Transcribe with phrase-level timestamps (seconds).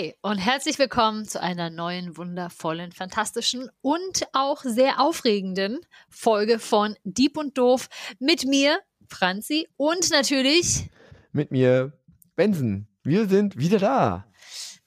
[0.00, 5.78] Hi und herzlich willkommen zu einer neuen, wundervollen, fantastischen und auch sehr aufregenden
[6.08, 8.78] Folge von Dieb und Doof mit mir,
[9.08, 10.88] Franzi, und natürlich
[11.32, 11.92] mit mir,
[12.34, 12.86] Benson.
[13.02, 14.26] Wir sind wieder da.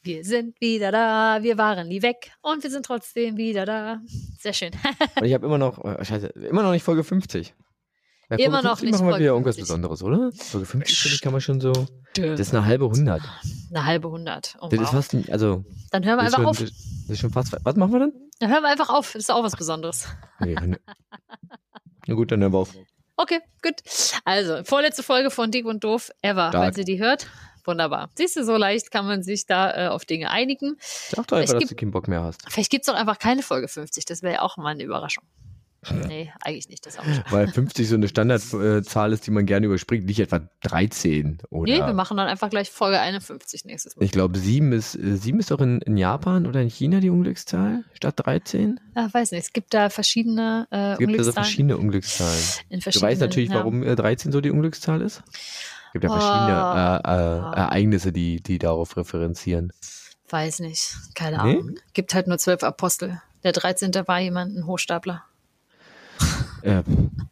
[0.02, 4.02] Wir sind wieder da, wir waren nie weg und wir sind trotzdem wieder da.
[4.40, 4.72] Sehr schön.
[5.16, 7.54] und ich habe immer noch, oh, scheiße, immer noch nicht Folge 50.
[8.38, 8.92] Ja, immer noch nicht.
[8.94, 10.32] machen wir wieder irgendwas Besonderes, oder?
[10.34, 11.74] Folge 50 finde ich, kann man schon so.
[12.16, 13.22] Das ist eine halbe Hundert.
[13.72, 14.56] Eine halbe Hundert.
[14.62, 14.86] Oh, das wow.
[14.86, 15.64] ist fast, also.
[15.92, 16.60] Dann hören wir einfach schon, auf.
[16.60, 16.72] Das
[17.10, 17.56] ist schon fast.
[17.64, 18.14] Was machen wir dann?
[18.40, 19.14] Dann hören wir einfach auf.
[19.14, 20.08] Das ist auch was Besonderes.
[20.40, 20.56] Okay,
[22.08, 22.74] Na gut, dann hören wir auf.
[23.16, 23.76] Okay, gut.
[24.26, 26.54] Also, vorletzte Folge von Dick und Doof ever, Dark.
[26.54, 27.28] falls ihr die hört.
[27.66, 28.10] Wunderbar.
[28.16, 30.76] Siehst du, so leicht kann man sich da äh, auf Dinge einigen.
[30.80, 32.42] Sag doch einfach, dass du keinen Bock mehr hast.
[32.50, 34.06] Vielleicht gibt es auch einfach keine Folge 50.
[34.06, 35.24] Das wäre ja auch mal eine Überraschung.
[35.92, 36.86] Nee, eigentlich nicht.
[36.86, 37.24] Das auch nicht.
[37.32, 41.72] Weil 50 so eine Standardzahl ist, die man gerne überspringt, nicht etwa 13 oder.
[41.72, 44.04] Nee, wir machen dann einfach gleich Folge 51 nächstes Mal.
[44.04, 47.84] Ich glaube, 7 ist, 7 ist doch in, in Japan oder in China die Unglückszahl
[47.94, 48.80] statt 13.
[48.96, 49.44] Ach, weiß nicht.
[49.44, 52.44] Es gibt da verschiedene äh, Es gibt also verschiedene Unglückszahlen.
[52.70, 53.56] In du weißt natürlich, ja.
[53.56, 55.24] warum 13 so die Unglückszahl ist?
[55.88, 57.08] Es gibt ja verschiedene oh.
[57.08, 59.72] äh, äh, Ereignisse, die, die darauf referenzieren.
[60.30, 60.96] Weiß nicht.
[61.14, 61.68] Keine Ahnung.
[61.68, 61.80] Nee?
[61.94, 63.22] Gibt halt nur zwölf Apostel.
[63.44, 63.94] Der 13.
[64.08, 65.24] war jemand, ein Hochstapler.
[66.64, 66.84] Ja,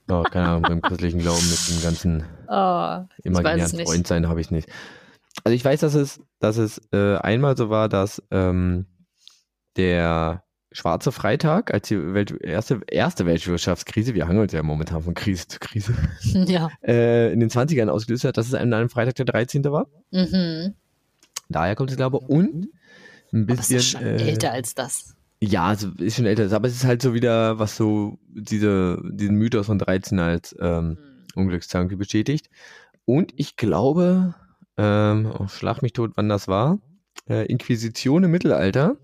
[0.10, 4.52] oh, keine Ahnung, beim christlichen Glauben mit dem ganzen oh, imaginären Freund sein habe ich
[4.52, 4.70] nicht.
[5.44, 8.86] Also ich weiß, dass es, dass es äh, einmal so war, dass ähm,
[9.78, 10.44] der
[10.74, 15.48] Schwarze Freitag, als die Welt, erste, erste Weltwirtschaftskrise, wir hangen uns ja momentan von Krise
[15.48, 15.94] zu Krise,
[16.48, 16.70] ja.
[16.82, 19.64] äh, in den 20ern ausgelöst hat, dass es an einem Freitag der 13.
[19.66, 19.88] war.
[20.12, 20.76] Mhm.
[21.50, 22.70] Daher kommt es, glaube ich, und
[23.34, 23.76] ein bisschen.
[23.76, 25.16] Aber ist schon äh, älter als das.
[25.44, 29.38] Ja, also ist schon älter, aber es ist halt so wieder, was so diese, diesen
[29.38, 30.98] Mythos von 13 als ähm, mhm.
[31.36, 32.50] Unglückszahl bestätigt.
[33.06, 34.36] Und ich glaube,
[34.78, 36.78] ähm, oh, schlag mich tot, wann das war,
[37.28, 38.98] äh, Inquisition im Mittelalter,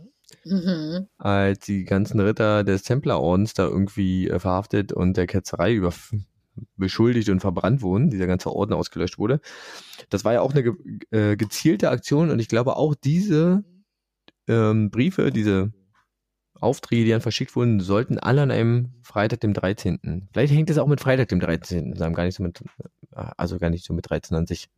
[0.45, 1.07] mhm.
[1.17, 5.91] als die ganzen Ritter des Templerordens da irgendwie äh, verhaftet und der Ketzerei über
[6.75, 9.41] beschuldigt und verbrannt wurden, dieser ganze Orden ausgelöscht wurde.
[10.09, 10.73] Das war ja auch eine ge
[11.11, 13.63] äh, gezielte Aktion und ich glaube auch diese
[14.47, 15.71] ähm, Briefe, diese
[16.59, 20.27] Aufträge, die dann verschickt wurden, sollten alle an einem Freitag, dem 13.
[20.31, 21.93] Vielleicht hängt es auch mit Freitag, dem 13.
[21.93, 22.63] zusammen, gar nicht so mit,
[23.11, 24.69] also gar nicht so mit 13 an sich.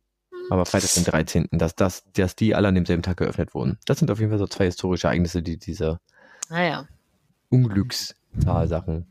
[0.50, 3.78] Aber Freitag, dem 13., dass, das, dass die alle an demselben Tag geöffnet wurden.
[3.86, 6.00] Das sind auf jeden Fall so zwei historische Ereignisse, die diese
[6.48, 6.84] ah,
[7.50, 9.06] Unglückszahlsachen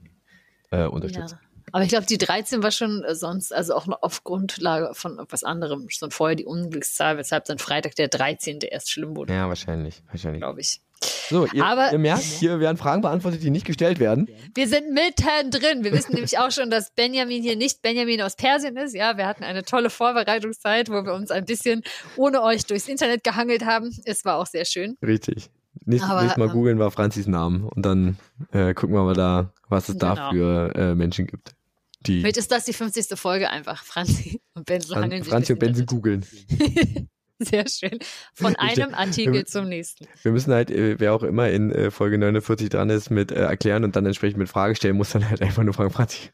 [0.72, 1.38] äh, unterstützen.
[1.42, 1.50] Ja.
[1.72, 5.20] Aber ich glaube, die 13 war schon äh, sonst, also auch noch auf Grundlage von
[5.20, 8.60] etwas anderem, schon vorher die Unglückszahl, weshalb dann Freitag der 13.
[8.62, 9.34] erst schlimm wurde.
[9.34, 10.42] Ja, wahrscheinlich, wahrscheinlich.
[10.42, 10.82] Glaube ich.
[11.02, 14.28] So, ihr, Aber, ihr merkt, hier werden Fragen beantwortet, die nicht gestellt werden.
[14.56, 15.84] Wir sind mittendrin.
[15.84, 18.96] Wir wissen nämlich auch schon, dass Benjamin hier nicht Benjamin aus Persien ist.
[18.96, 21.84] Ja, wir hatten eine tolle Vorbereitungszeit, wo wir uns ein bisschen
[22.18, 23.96] ohne euch durchs Internet gehangelt haben.
[24.06, 24.98] Es war auch sehr schön.
[25.06, 25.50] Richtig.
[25.86, 28.18] Nächstes, nächstes Mal ähm, googeln wir Franzis Namen und dann
[28.52, 30.16] äh, gucken wir mal da, was es genau.
[30.16, 31.54] da für äh, Menschen gibt.
[32.02, 33.18] Die Vielleicht ist das die 50.
[33.20, 33.84] Folge einfach.
[33.84, 36.26] Franzi und Benzel hangeln Franzi und Benzel googeln.
[37.44, 38.00] Sehr schön.
[38.34, 40.08] Von einem Artikel zum nächsten.
[40.24, 43.36] Wir müssen halt, äh, wer auch immer in äh, Folge 49 dran ist, mit äh,
[43.36, 46.32] erklären und dann entsprechend mit Frage stellen, muss dann halt einfach nur fragen, Franzi,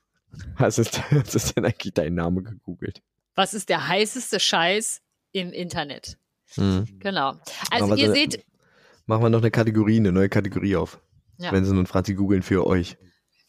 [0.58, 3.02] was ist, was ist denn eigentlich dein Name gegoogelt?
[3.36, 5.02] Was ist der heißeste Scheiß
[5.32, 6.18] im Internet?
[6.56, 6.86] Hm.
[7.00, 7.34] Genau.
[7.70, 8.46] Also ihr so seht.
[9.06, 11.00] Machen wir noch eine Kategorie, eine neue Kategorie auf.
[11.38, 11.52] Ja.
[11.52, 12.98] Wenn sie und Franzi googeln für euch.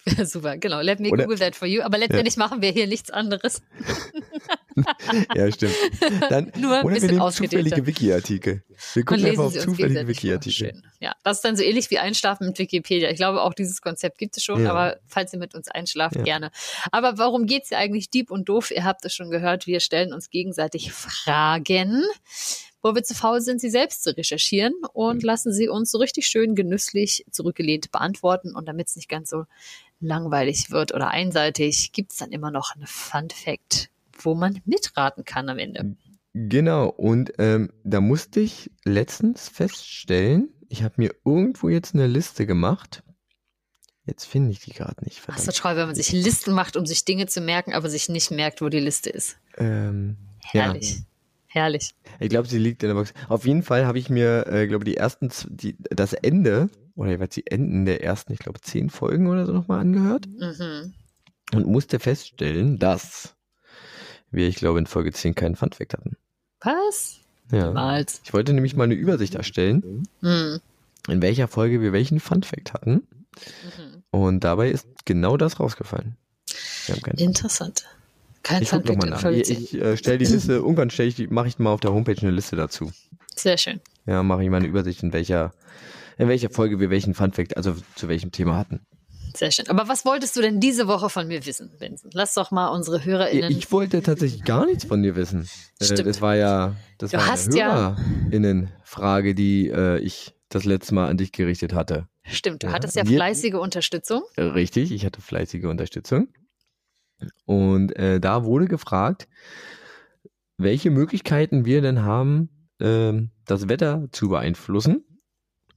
[0.24, 0.80] Super, genau.
[0.80, 1.82] Let me Oder, Google that for you.
[1.82, 2.44] Aber letztendlich ja.
[2.44, 3.62] machen wir hier nichts anderes.
[5.34, 5.74] Ja, stimmt.
[6.28, 8.62] Dann, Nur ein oder bisschen wir nehmen zufällige Wiki-Artikel.
[8.94, 10.82] Wir gucken einfach auf zufällige Wiki-Artikel.
[11.00, 13.10] Ja, das ist dann so ähnlich wie Einschlafen mit Wikipedia.
[13.10, 14.70] Ich glaube, auch dieses Konzept gibt es schon, ja.
[14.70, 16.22] aber falls ihr mit uns einschlaft, ja.
[16.22, 16.50] gerne.
[16.92, 18.70] Aber warum geht's ja eigentlich deep und doof?
[18.70, 22.02] Ihr habt es schon gehört, wir stellen uns gegenseitig Fragen
[22.86, 26.28] wo wir zu faul sind, sie selbst zu recherchieren und lassen sie uns so richtig
[26.28, 28.54] schön genüsslich zurückgelehnt beantworten.
[28.54, 29.44] Und damit es nicht ganz so
[29.98, 33.90] langweilig wird oder einseitig, gibt es dann immer noch eine Fun Fact,
[34.24, 35.96] wo man mitraten kann am Ende.
[36.34, 42.46] Genau, und ähm, da musste ich letztens feststellen, ich habe mir irgendwo jetzt eine Liste
[42.46, 43.02] gemacht.
[44.04, 45.18] Jetzt finde ich die gerade nicht.
[45.18, 45.38] Verdammt.
[45.38, 48.08] Das ist toll, wenn man sich Listen macht, um sich Dinge zu merken, aber sich
[48.08, 49.38] nicht merkt, wo die Liste ist.
[49.56, 50.98] Ähm, Herrlich.
[50.98, 51.04] Ja.
[51.46, 51.94] Herrlich.
[52.20, 53.14] Ich glaube, sie liegt in der Box.
[53.28, 57.34] Auf jeden Fall habe ich mir, äh, glaube die ersten, die, das Ende oder jeweils
[57.34, 60.26] die Enden der ersten, ich glaube, zehn Folgen oder so nochmal angehört.
[60.26, 60.92] Mhm.
[61.54, 63.35] Und musste feststellen, dass
[64.36, 66.16] wir, ich glaube, in Folge 10 keinen Funfact hatten.
[66.60, 67.18] Was?
[67.50, 67.68] Ja.
[67.68, 68.20] Niemals.
[68.24, 70.60] Ich wollte nämlich mal eine Übersicht erstellen, mhm.
[71.08, 72.92] in welcher Folge wir welchen Funfact hatten.
[72.92, 74.02] Mhm.
[74.10, 76.16] Und dabei ist genau das rausgefallen.
[77.16, 77.84] Interessant.
[78.42, 79.56] Kein ich Funfact in Folge 10.
[79.56, 81.92] Ich, ich äh, stelle die Liste, irgendwann stelle ich die, mache ich mal auf der
[81.92, 82.92] Homepage eine Liste dazu.
[83.34, 83.80] Sehr schön.
[84.06, 85.52] Ja, mache ich mal eine Übersicht, in welcher,
[86.16, 88.86] in welcher Folge wir welchen Funfact, also zu welchem Thema hatten.
[89.36, 89.68] Sehr schön.
[89.68, 92.14] Aber was wolltest du denn diese Woche von mir wissen, Vincent?
[92.14, 93.50] Lass doch mal unsere HörerInnen.
[93.50, 95.48] Ich wollte tatsächlich gar nichts von dir wissen.
[95.78, 96.06] Äh, Stimmt.
[96.06, 101.08] das war ja, das Du war hast eine HörerInnen-Frage, die äh, ich das letzte Mal
[101.08, 102.08] an dich gerichtet hatte.
[102.24, 104.22] Stimmt, du Ja, hattest ja fleißige Unterstützung.
[104.36, 106.28] Äh, Richtig, ich hatte fleißige Unterstützung.
[107.44, 109.28] Und äh, da wurde gefragt,
[110.58, 112.48] welche Möglichkeiten wir denn haben,
[112.80, 115.04] ähm, das Wetter zu beeinflussen,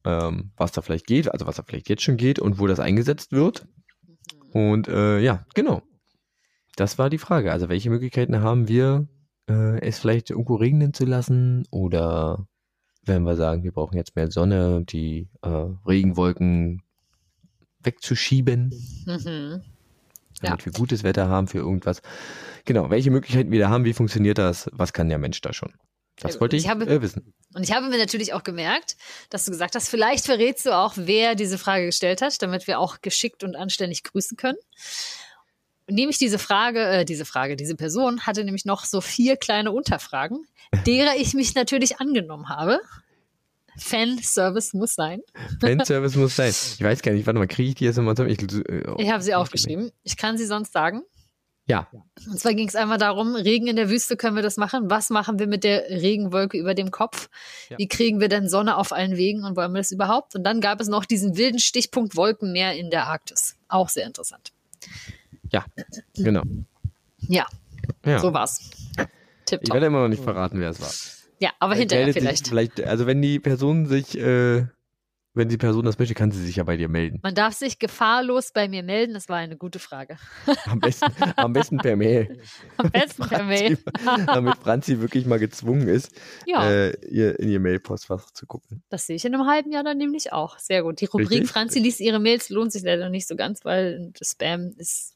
[0.06, 2.80] ähm, was da vielleicht geht, also was da vielleicht jetzt schon geht und wo das
[2.80, 3.68] eingesetzt wird.
[4.52, 5.82] Und äh, ja, genau.
[6.76, 7.52] Das war die Frage.
[7.52, 9.08] Also welche Möglichkeiten haben wir,
[9.50, 12.48] äh, es vielleicht irgendwo regnen zu lassen oder
[13.06, 15.48] wenn wir sagen, wir brauchen jetzt mehr Sonne, die äh,
[15.88, 16.82] Regenwolken
[17.82, 18.74] wegzuschieben,
[19.06, 19.62] Mhm.
[20.42, 22.02] damit wir gutes Wetter haben für irgendwas.
[22.66, 25.74] Genau, welche Möglichkeiten wir da haben, wie funktioniert das, was kann der Mensch da schon?
[26.22, 27.34] Das wollte ich, Ich habe- äh, wissen.
[27.54, 28.96] Und ich habe mir natürlich auch gemerkt,
[29.30, 32.80] dass du gesagt hast, vielleicht verrätst du auch, wer diese Frage gestellt hat, damit wir
[32.80, 34.58] auch geschickt und anständig grüßen können.
[35.88, 39.72] Und nämlich diese Frage, äh, diese Frage, diese Person hatte nämlich noch so vier kleine
[39.72, 40.46] Unterfragen,
[40.86, 42.80] derer ich mich natürlich angenommen habe.
[43.78, 45.22] Fanservice muss sein.
[45.62, 46.50] Fanservice muss sein.
[46.52, 48.32] Ich weiß gar nicht, warte mal, kriege ich die jetzt nochmal zusammen?
[48.32, 49.92] Ich, äh, Ich habe sie aufgeschrieben.
[50.04, 51.02] Ich kann sie sonst sagen.
[51.70, 51.88] Ja,
[52.28, 54.90] Und zwar ging es einmal darum, Regen in der Wüste können wir das machen.
[54.90, 57.30] Was machen wir mit der Regenwolke über dem Kopf?
[57.70, 57.78] Ja.
[57.78, 60.36] Wie kriegen wir denn Sonne auf allen Wegen und wollen wir das überhaupt?
[60.36, 63.56] Und dann gab es noch diesen wilden Stichpunkt Wolkenmeer in der Arktis.
[63.68, 64.52] Auch sehr interessant.
[65.52, 65.64] ja,
[66.16, 66.42] genau.
[67.20, 67.46] Ja,
[68.04, 68.18] Ja.
[68.18, 68.72] so war's.
[68.98, 69.06] Ich
[69.46, 69.74] Tipptopp.
[69.76, 70.92] werde immer noch nicht verraten, wer es war.
[71.40, 72.48] Ja, aber hinterher vielleicht.
[72.48, 72.82] Vielleicht.
[72.82, 74.66] Also wenn die Person sich, äh,
[75.34, 77.20] wenn die Person das möchte, kann sie sich ja bei dir melden.
[77.22, 79.14] Man darf sich gefahrlos bei mir melden.
[79.14, 80.18] Das war eine gute Frage.
[80.66, 82.42] Am besten, am besten per Mail.
[82.78, 83.78] Am besten per Mail.
[84.26, 86.12] Damit Franzi wirklich mal gezwungen ist,
[86.46, 88.82] Ja, äh, ihr, in ihr Mailpostfach zu gucken.
[88.90, 90.58] das sehe ich in einem halben Jahr dann nämlich auch.
[90.58, 91.00] Sehr gut.
[91.00, 91.50] Die Rubrik Richtig?
[91.50, 95.16] Franzi liest ihre Mails lohnt sich leider nicht so ganz, weil das Spam ist,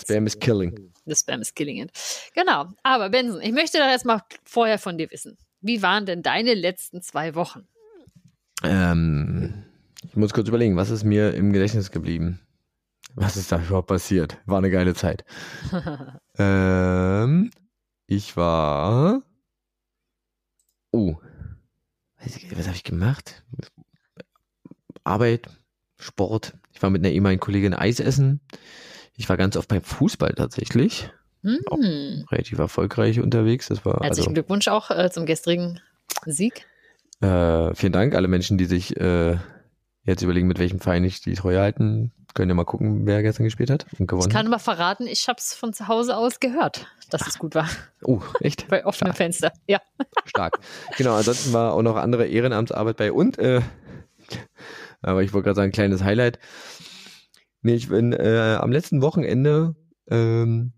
[0.00, 0.92] Spam is killing.
[1.06, 1.90] The Spam is killing it.
[2.34, 2.66] Genau.
[2.82, 5.38] Aber Benson, ich möchte da jetzt mal vorher von dir wissen.
[5.60, 7.66] Wie waren denn deine letzten zwei Wochen?
[8.62, 9.64] Ähm,
[10.04, 12.40] ich muss kurz überlegen, was ist mir im Gedächtnis geblieben?
[13.14, 14.38] Was ist da überhaupt passiert?
[14.46, 15.24] War eine geile Zeit.
[16.38, 17.50] ähm,
[18.06, 19.22] ich war.
[20.90, 21.16] Oh.
[22.20, 23.44] Was habe ich gemacht?
[25.04, 25.48] Arbeit,
[25.96, 26.54] Sport.
[26.72, 28.40] Ich war mit einer ehemaligen Kollegin Eis essen.
[29.14, 31.10] Ich war ganz oft beim Fußball tatsächlich.
[31.42, 32.24] Hm.
[32.30, 33.68] Relativ erfolgreich unterwegs.
[33.68, 35.80] Das war Herzlichen also, Glückwunsch auch äh, zum gestrigen
[36.26, 36.66] Sieg.
[37.20, 38.14] Äh, vielen Dank.
[38.14, 39.36] Alle Menschen, die sich äh,
[40.02, 43.44] jetzt überlegen, mit welchem Verein ich die Treue halten, können ja mal gucken, wer gestern
[43.44, 44.50] gespielt hat und Ich gewonnen kann hat.
[44.50, 47.68] mal verraten, ich habe es von zu Hause aus gehört, dass es gut war.
[48.02, 48.68] Oh, echt?
[48.68, 49.52] Bei offenem Fenster.
[49.66, 49.80] Ja.
[50.24, 50.58] Stark.
[50.96, 53.60] Genau, ansonsten war auch noch andere Ehrenamtsarbeit bei und, äh,
[55.02, 56.38] aber ich wollte gerade sagen, kleines Highlight.
[57.62, 59.74] Nee, ich bin äh, am letzten Wochenende
[60.08, 60.72] ähm,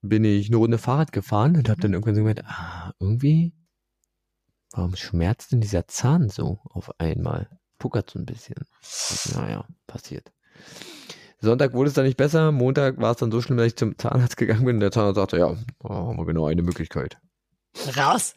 [0.00, 3.52] bin ich eine Runde Fahrrad gefahren und habe dann irgendwann so gemeint, ah, irgendwie,
[4.72, 7.48] warum schmerzt denn dieser Zahn so auf einmal?
[7.78, 8.56] Puckert so ein bisschen.
[9.34, 10.32] Naja, passiert.
[11.40, 13.96] Sonntag wurde es dann nicht besser, Montag war es dann so schlimm, dass ich zum
[13.96, 17.18] Zahnarzt gegangen bin und der Zahnarzt sagte, ja, da haben wir genau eine Möglichkeit.
[17.96, 18.34] Raus.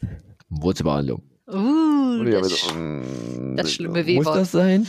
[0.48, 1.22] Wurzelbehandlung.
[1.48, 4.36] Uh, das, so, mm, das schlimme Muss W-Wort.
[4.36, 4.86] das sein?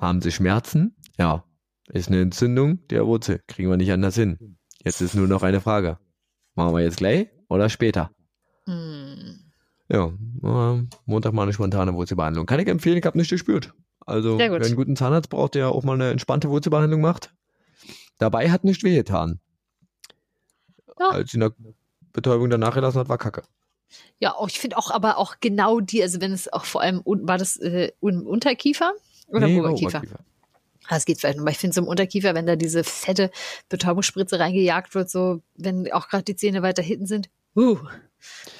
[0.00, 0.96] Haben Sie Schmerzen?
[1.18, 1.44] Ja.
[1.88, 3.42] Ist eine Entzündung der Wurzel.
[3.46, 4.56] Kriegen wir nicht anders hin.
[4.82, 5.98] Jetzt ist nur noch eine Frage.
[6.54, 8.10] Machen wir jetzt gleich oder später?
[8.66, 9.41] hm.
[9.92, 12.46] Ja, äh, Montag mal eine spontane Wurzelbehandlung.
[12.46, 13.74] Kann ich empfehlen, ich habe nicht gespürt.
[14.00, 17.32] Also, wer einen guten Zahnarzt braucht, der auch mal eine entspannte Wurzelbehandlung macht.
[18.18, 19.38] Dabei hat nicht wehgetan.
[20.98, 21.10] Ja.
[21.10, 21.54] Als sie eine
[22.12, 23.42] Betäubung danach gelassen hat, war kacke.
[24.18, 27.02] Ja, auch, ich finde auch aber auch genau die, also wenn es auch vor allem,
[27.04, 28.92] war das äh, im Unterkiefer
[29.28, 29.98] oder Nee, Oberkiefer?
[29.98, 30.20] Oberkiefer.
[30.88, 33.30] Ah, Es geht vielleicht aber ich finde so im Unterkiefer, wenn da diese fette
[33.68, 37.76] Betäubungsspritze reingejagt wird, so wenn auch gerade die Zähne weiter hinten sind, uh,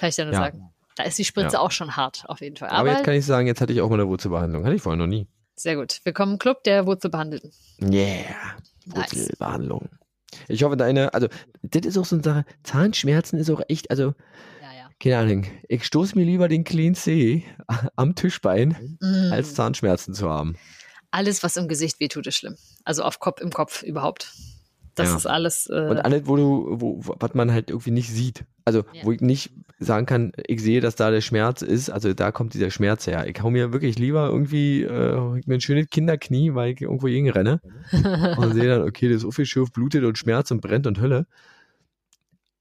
[0.01, 0.41] kann ich ja nur Ja.
[0.41, 0.72] sagen.
[0.97, 1.61] Da ist die Spritze Ja.
[1.61, 2.69] auch schon hart, auf jeden Fall.
[2.69, 4.65] Aber, Aber, jetzt kann ich sagen, jetzt hatte ich auch mal eine Wurzelbehandlung.
[4.65, 5.27] Hatte ich vorher noch nie.
[5.55, 6.01] sehr gut.
[6.05, 7.53] Willkommen im Club der Wurzelbehandelten.
[7.83, 8.25] Yeah.
[8.87, 9.15] Nice.
[9.15, 9.89] Wurzelbehandlung.
[10.49, 11.29] Ich hoffe, deine, also,
[11.63, 12.45] das ist auch so eine Sache.
[12.65, 14.15] Zahnschmerzen ist auch echt, also,
[14.61, 14.89] Ja, ja.
[15.01, 15.47] keine Ahnung.
[15.69, 17.45] Ich stoße mir lieber den Clean C
[17.97, 19.33] am Tischbein, Mm.
[19.33, 20.57] als Zahnschmerzen zu haben.
[21.11, 22.57] Alles, was im Gesicht wehtut, ist schlimm.
[22.85, 24.33] Also auf Kopf, im Kopf überhaupt.
[24.95, 25.17] Das Ja.
[25.17, 25.67] ist alles.
[25.69, 28.45] Äh, Und alles, wo du, wo, was man halt irgendwie nicht sieht.
[28.65, 29.05] Also, Ja.
[29.05, 32.55] wo ich nicht sagen kann, ich sehe, dass da der Schmerz ist, also da kommt
[32.55, 33.27] dieser Schmerz her.
[33.27, 37.07] Ich hau mir wirklich lieber irgendwie äh, ich mir ein schönes Kinderknie, weil ich irgendwo
[37.07, 37.61] gegen renne
[38.37, 41.27] und sehe dann, okay, das ist so viel blutet und Schmerz und brennt und Hölle,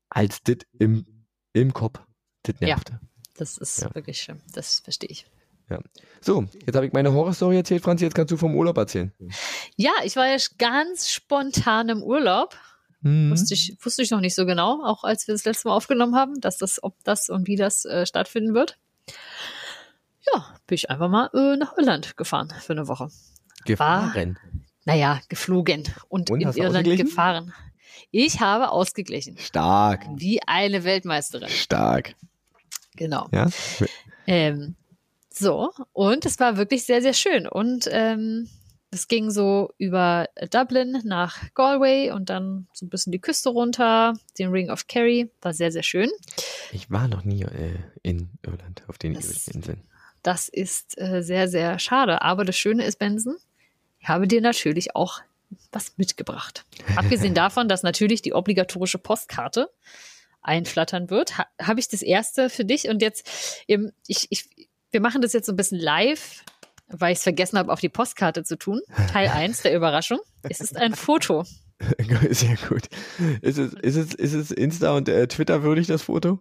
[0.09, 1.05] als das im,
[1.53, 2.00] im Kopf.
[2.43, 2.91] Das nervt.
[3.38, 3.93] Das ist ja.
[3.93, 4.39] wirklich schlimm.
[4.53, 5.25] Das verstehe ich.
[5.72, 5.80] Ja.
[6.20, 9.13] So, jetzt habe ich meine Horrorstory erzählt, Franzi, jetzt kannst du vom Urlaub erzählen.
[9.78, 12.56] Ja, ich war ja ganz spontan im Urlaub.
[13.00, 13.32] Mhm.
[13.32, 16.16] Wusste, ich, wusste ich noch nicht so genau, auch als wir das letzte Mal aufgenommen
[16.16, 18.78] haben, dass das, ob das und wie das äh, stattfinden wird.
[20.32, 23.10] Ja, bin ich einfach mal äh, nach Irland gefahren für eine Woche.
[23.66, 24.36] Gefahren?
[24.36, 27.54] War, naja, geflogen und, und in Irland gefahren.
[28.12, 29.38] Ich habe ausgeglichen.
[29.38, 30.06] Stark.
[30.16, 31.50] Wie eine Weltmeisterin.
[31.50, 32.16] Stark.
[32.98, 33.28] Genau.
[33.32, 33.48] Ja.
[34.28, 34.75] Ähm,
[35.33, 37.47] so, und es war wirklich sehr, sehr schön.
[37.47, 38.50] Und ähm,
[38.91, 44.13] es ging so über Dublin nach Galway und dann so ein bisschen die Küste runter,
[44.38, 45.31] den Ring of Kerry.
[45.41, 46.09] War sehr, sehr schön.
[46.73, 49.83] Ich war noch nie äh, in Irland, auf den Inseln.
[50.23, 52.21] Das ist äh, sehr, sehr schade.
[52.21, 53.38] Aber das Schöne ist, Benson,
[54.00, 55.21] ich habe dir natürlich auch
[55.71, 56.65] was mitgebracht.
[56.97, 59.69] Abgesehen davon, dass natürlich die obligatorische Postkarte
[60.41, 64.50] einflattern wird, ha habe ich das erste für dich und jetzt eben, ich, ich,
[64.91, 66.43] wir machen das jetzt so ein bisschen live
[66.91, 68.81] weil ich es vergessen habe, auf die Postkarte zu tun.
[69.12, 70.19] Teil 1 der Überraschung.
[70.43, 71.45] Es ist ein Foto.
[72.29, 72.88] Sehr gut.
[73.41, 76.39] Ist es, ist es, ist es Insta und äh, Twitter würdig, das Foto?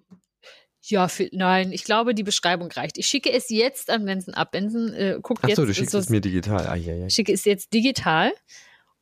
[0.83, 2.99] Ja, für, nein, ich glaube, die Beschreibung reicht.
[2.99, 4.53] Ich schicke es jetzt an Benson ab.
[4.53, 5.69] Benson äh, guckt Ach so, jetzt.
[5.69, 6.67] du schickst es mir digital.
[6.67, 7.07] Ah, ja, ja.
[7.07, 8.33] Ich schicke es jetzt digital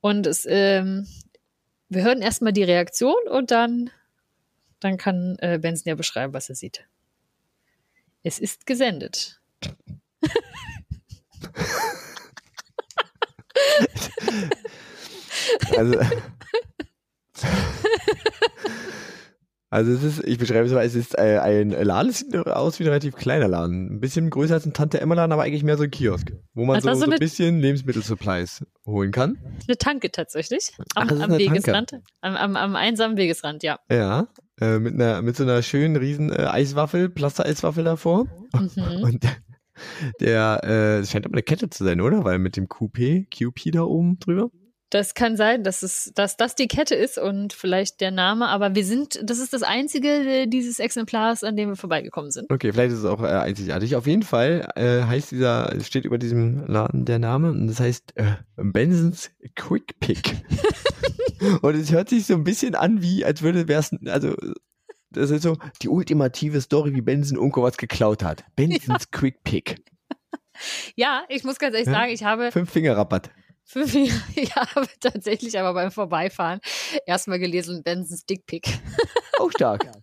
[0.01, 1.07] und es, ähm,
[1.89, 3.91] wir hören erstmal die Reaktion und dann,
[4.81, 6.85] dann kann äh, Benson ja beschreiben, was er sieht.
[8.25, 9.38] Es ist gesendet.
[15.77, 15.99] Also,
[19.71, 22.79] also es ist, ich beschreibe es mal, es ist äh, ein Laden, es sieht aus
[22.79, 23.97] wie ein relativ kleiner Laden.
[23.97, 26.93] Ein bisschen größer als ein Tante-Emma-Laden, aber eigentlich mehr so ein Kiosk, wo man also
[26.95, 29.37] so, so ein bisschen Lebensmittelsupplies holen kann.
[29.67, 33.79] Eine Tanke tatsächlich, am, Ach, am Wegesrand, am, am, am, einsamen Wegesrand, ja.
[33.91, 34.29] Ja,
[34.61, 38.27] äh, mit, einer, mit so einer schönen riesen äh, Eiswaffel, Plaster-Eiswaffel davor.
[38.55, 39.03] Mhm.
[39.03, 39.25] Und
[40.21, 42.25] der, äh, scheint aber eine Kette zu sein, oder?
[42.25, 44.51] Weil mit dem QP, QP da oben drüber.
[44.91, 48.75] Das kann sein, dass es, dass das die Kette ist und vielleicht der Name, aber
[48.75, 52.51] wir sind, das ist das einzige äh, dieses Exemplars, an dem wir vorbeigekommen sind.
[52.51, 53.97] Okay, vielleicht ist es auch äh, einzigartig.
[53.97, 58.17] Auf jeden Fall äh, heißt dieser, steht über diesem Laden der Name und das heißt
[58.17, 60.37] äh, Bensons Quick Pick.
[61.61, 64.35] und es hört sich so ein bisschen an, wie als würde wär's, also
[65.11, 68.45] das ist so die ultimative Story, wie Benson Unko was geklaut hat.
[68.57, 69.19] Bensons ja.
[69.19, 69.77] Quick Pick.
[70.97, 71.95] Ja, ich muss ganz ehrlich ja?
[71.95, 72.51] sagen, ich habe.
[72.53, 73.31] Fünf Finger Rabatt.
[73.65, 76.61] Fünf Finger, ich habe tatsächlich aber beim Vorbeifahren
[77.07, 78.67] erstmal gelesen, Bensons Dickpick.
[79.39, 79.91] Auch stark.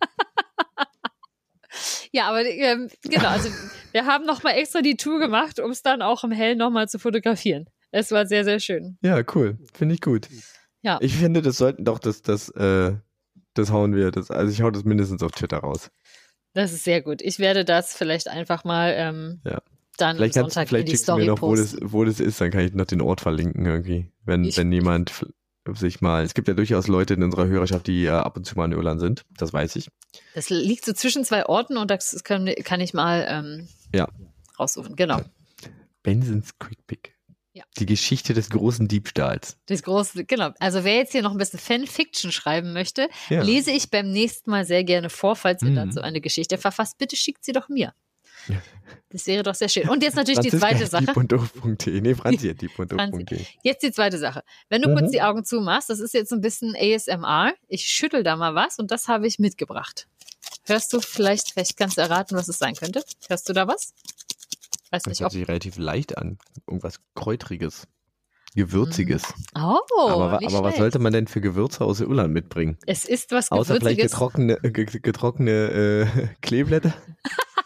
[2.12, 3.50] Ja, aber ähm, genau, also
[3.92, 6.98] wir haben nochmal extra die Tour gemacht, um es dann auch im Hellen nochmal zu
[6.98, 7.66] fotografieren.
[7.90, 8.96] Es war sehr, sehr schön.
[9.02, 9.58] Ja, cool.
[9.74, 10.28] Finde ich gut.
[10.80, 10.98] Ja.
[11.02, 12.94] Ich finde, das sollten doch das, das äh,
[13.58, 14.10] das hauen wir.
[14.10, 15.90] Das, also ich hau das mindestens auf Twitter raus.
[16.54, 17.20] Das ist sehr gut.
[17.22, 19.60] Ich werde das vielleicht einfach mal ähm, ja.
[19.98, 22.40] dann vielleicht Sonntag kannst, vielleicht in die Story mir noch, wo das, wo das ist,
[22.40, 24.10] dann kann ich noch den Ort verlinken irgendwie.
[24.24, 25.12] Wenn, ich, wenn jemand
[25.74, 28.56] sich mal, es gibt ja durchaus Leute in unserer Hörerschaft, die äh, ab und zu
[28.56, 29.88] mal in Irland sind, das weiß ich.
[30.34, 34.08] Das liegt so zwischen zwei Orten und das kann, kann ich mal ähm, ja.
[34.58, 35.20] raussuchen, genau.
[36.02, 37.15] Bensons Quick Pick.
[37.56, 37.64] Ja.
[37.78, 39.56] Die Geschichte des großen Diebstahls.
[39.64, 40.50] Das große, genau.
[40.58, 43.40] Also wer jetzt hier noch ein bisschen Fanfiction schreiben möchte, ja.
[43.40, 45.76] lese ich beim nächsten Mal sehr gerne vor, falls ihr mhm.
[45.76, 46.98] dazu eine Geschichte verfasst.
[46.98, 47.94] Bitte schickt sie doch mir.
[49.08, 49.88] Das wäre doch sehr schön.
[49.88, 51.06] Und jetzt natürlich die zweite Sache.
[51.06, 52.50] Nee, Franzi
[52.98, 53.46] Franzi.
[53.62, 54.42] Jetzt die zweite Sache.
[54.68, 54.98] Wenn du mhm.
[54.98, 57.54] kurz die Augen zumachst, das ist jetzt ein bisschen ASMR.
[57.68, 60.08] Ich schüttel da mal was und das habe ich mitgebracht.
[60.64, 63.02] Hörst du vielleicht, vielleicht kannst du erraten, was es sein könnte?
[63.28, 63.94] Hörst du da was?
[64.90, 66.38] Weiß das nicht, hört sich relativ leicht an.
[66.66, 67.86] Irgendwas Kräutriges.
[68.54, 69.22] Gewürziges.
[69.54, 69.58] Mm.
[69.60, 72.78] Oh, aber, aber was sollte man denn für Gewürze aus Irland mitbringen?
[72.86, 73.70] Es ist was Gewürziges.
[73.70, 76.94] Außer vielleicht getrocknete, getrockene äh, Kleeblätter?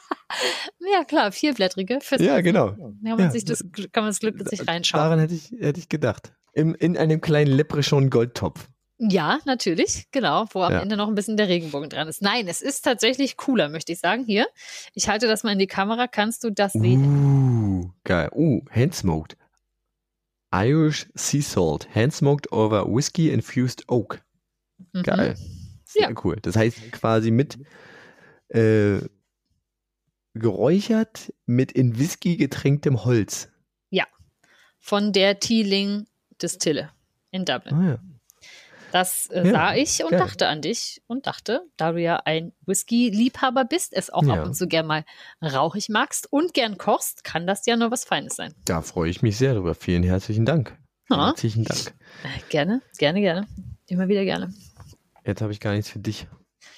[0.92, 2.00] ja, klar, vierblättrige.
[2.18, 2.72] Ja, genau.
[2.72, 3.30] Kann man, ja.
[3.30, 5.04] Sich das, kann man das Glück mit sich reinschauen.
[5.04, 6.32] Daran hätte ich, hätte ich gedacht.
[6.52, 8.68] Im, in einem kleinen Leprechaun Goldtopf.
[9.02, 10.83] Ja, natürlich, genau, wo am ja.
[10.83, 12.21] Ende noch ein bisschen der Regenbogen dran ist.
[12.21, 14.25] Nein, es ist tatsächlich cooler, möchte ich sagen.
[14.26, 14.47] Hier,
[14.92, 17.83] ich halte das mal in die Kamera, kannst du das sehen?
[17.83, 18.28] Uh, geil.
[18.35, 19.38] Uh, handsmoked.
[20.52, 24.21] Irish Sea Salt, handsmoked over Whiskey Infused Oak.
[24.92, 25.02] Mhm.
[25.02, 25.37] Geil.
[25.87, 26.14] Sehr ja.
[26.23, 26.37] cool.
[26.42, 27.59] Das heißt quasi mit
[28.49, 29.00] äh,
[30.35, 33.49] geräuchert mit in Whisky getränktem Holz.
[33.88, 34.04] Ja,
[34.78, 36.07] von der Teeling
[36.42, 36.90] Distille
[37.30, 37.75] in Dublin.
[37.75, 37.99] Ah, ja.
[38.92, 40.20] Das äh, ja, sah ich und geil.
[40.20, 44.35] dachte an dich und dachte, da du ja ein Whisky-Liebhaber bist, es auch ja.
[44.35, 45.04] ab und zu gern mal
[45.42, 48.54] rauchig magst und gern kochst, kann das ja nur was Feines sein.
[48.64, 49.75] Da freue ich mich sehr drüber.
[49.75, 50.76] Vielen herzlichen Dank.
[51.09, 51.28] Ja.
[51.28, 51.94] Herzlichen Dank.
[52.25, 53.47] Äh, gerne, gerne, gerne.
[53.88, 54.52] Immer wieder gerne.
[55.25, 56.26] Jetzt habe ich gar nichts für dich.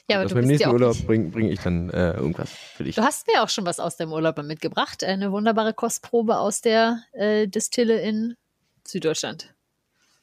[0.08, 2.84] Ja, aber Aus du meinem nächsten ja Urlaub bringe bring ich dann äh, irgendwas für
[2.84, 2.96] dich.
[2.96, 5.04] Du hast mir auch schon was aus dem Urlaub mitgebracht.
[5.04, 8.36] Eine wunderbare Kostprobe aus der äh, Distille in
[8.86, 9.54] Süddeutschland.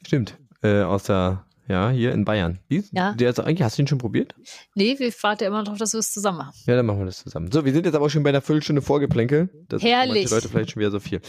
[0.06, 0.36] Stimmt.
[0.62, 2.58] Äh, aus der, ja, hier in Bayern.
[2.68, 3.12] Die, Ja.
[3.12, 4.34] Der ist eigentlich, hast du ihn schon probiert?
[4.74, 6.52] Nee, wir warten ja immer noch darauf, dass wir es zusammen machen.
[6.66, 7.50] Ja, dann machen wir das zusammen.
[7.52, 9.48] So, wir sind jetzt aber auch schon bei einer Viertelstunde Vorgeplänkel.
[9.68, 10.24] Das Herrlich.
[10.24, 11.20] Manche Leute vielleicht schon wieder so viel.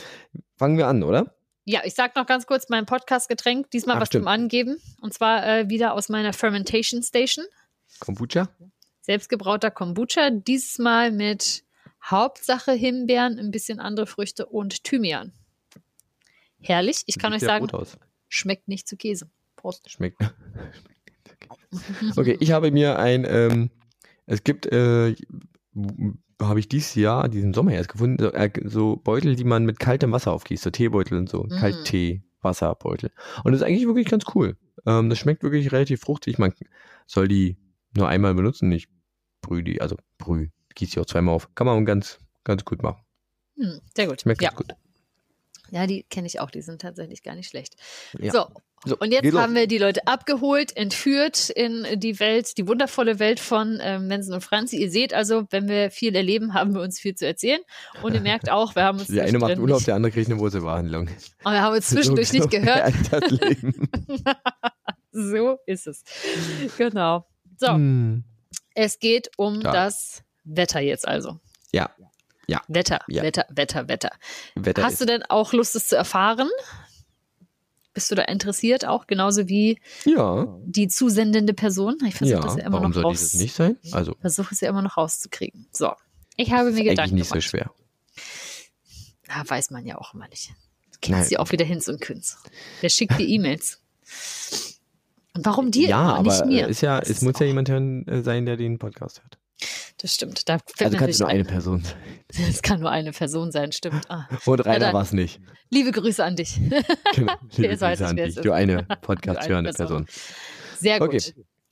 [0.57, 1.35] Fangen wir an, oder?
[1.65, 3.69] Ja, ich sag noch ganz kurz mein Podcast-Getränk.
[3.69, 4.23] Diesmal Ach, was stimmt.
[4.23, 4.77] zum Angeben.
[4.99, 7.45] Und zwar äh, wieder aus meiner Fermentation Station.
[7.99, 8.49] Kombucha?
[9.01, 10.31] Selbstgebrauter Kombucha.
[10.31, 11.63] Dieses Mal mit
[12.03, 15.33] Hauptsache Himbeeren, ein bisschen andere Früchte und Thymian.
[16.59, 17.03] Herrlich.
[17.05, 17.67] Ich kann euch Sieht sagen,
[18.27, 19.29] schmeckt nicht zu Käse.
[19.61, 19.89] Prost.
[19.89, 20.19] Schmeckt.
[22.17, 23.69] okay, ich habe mir ein, ähm,
[24.25, 25.15] es gibt, äh,
[26.41, 29.79] habe ich dieses Jahr, diesen Sommer erst gefunden, so, äh, so Beutel, die man mit
[29.79, 31.49] kaltem Wasser aufgießt, so Teebeutel und so, Mm.
[31.49, 33.11] Kalttee, Wasserbeutel.
[33.43, 34.57] Und das ist eigentlich wirklich ganz cool.
[34.85, 36.39] Ähm, das schmeckt wirklich relativ fruchtig.
[36.39, 36.53] Man
[37.05, 37.57] soll die
[37.95, 38.87] nur einmal benutzen, ich
[39.41, 41.53] brühe die, also brühe, gieße die auch zweimal auf.
[41.53, 43.01] Kann man ganz, ganz gut machen.
[43.57, 44.21] Hm, sehr gut.
[44.21, 44.49] Schmeckt Ja.
[44.49, 44.75] ganz gut.
[45.69, 46.49] ja, die kenne ich auch.
[46.49, 47.75] Die sind tatsächlich gar nicht schlecht.
[48.17, 48.31] Ja.
[48.31, 48.47] So,
[48.83, 53.39] So, Und jetzt haben wir die Leute abgeholt, entführt in die Welt, die wundervolle Welt
[53.39, 54.77] von ähm, Mensen und Franzi.
[54.77, 57.59] Ihr seht also, wenn wir viel erleben, haben wir uns viel zu erzählen.
[58.01, 60.31] Und ihr merkt auch, wir haben uns Der eine macht Urlaub, nicht, der andere kriegt
[60.31, 61.07] eine Wurzelbehandlung.
[61.43, 62.93] und wir haben uns zwischendurch So- nicht so gehört.
[65.11, 66.03] So ist es.
[66.77, 67.25] Genau.
[67.57, 68.23] So, Hm.
[68.75, 69.71] es geht um Ja.
[69.73, 71.39] das Wetter jetzt also.
[71.73, 71.89] Ja,
[72.47, 72.61] Ja.
[72.67, 73.21] Wetter, Ja.
[73.23, 74.09] Wetter, Wetter, Wetter.
[74.55, 76.49] Wetter Hast du denn auch Lust, es zu erfahren?
[77.93, 81.97] Bist du da interessiert auch, genauso wie Ja, die zusendende Person?
[82.07, 82.41] Ich versuche ja.
[82.41, 83.33] das ja immer Warum noch raus.
[83.33, 83.77] nicht sein?
[83.91, 85.67] Also, versuche es ja immer noch rauszukriegen.
[85.73, 85.91] So,
[86.37, 87.71] ich habe mir Gedanken nicht so schwer.
[89.27, 90.53] Ja, weiß man ja auch immer nicht.
[91.01, 92.37] Kennst sie auch wieder Hinz und Kunz.
[92.79, 93.81] Wer schickt dir E-Mails?
[95.33, 96.67] Und warum dir ja, aber nicht mir?
[96.67, 99.37] ist ja, Das es ist muss ja jemand hören, äh, sein, der den Podcast hört.
[100.01, 100.49] Das stimmt.
[100.49, 101.47] Da Also kann es nur eine ein.
[101.47, 101.83] Person
[102.31, 102.45] sein.
[102.49, 104.09] Es kann nur eine Person sein, stimmt.
[104.09, 104.27] Ah.
[104.45, 105.39] Und Rainer war es nicht.
[105.69, 106.59] Liebe Grüße an dich.
[107.15, 107.33] Genau.
[107.55, 108.35] Liebe Grüße an dich.
[108.35, 110.05] Du eine Podcast-hörende Person.
[110.05, 110.25] Person.
[110.79, 111.09] Sehr gut.
[111.09, 111.21] Okay.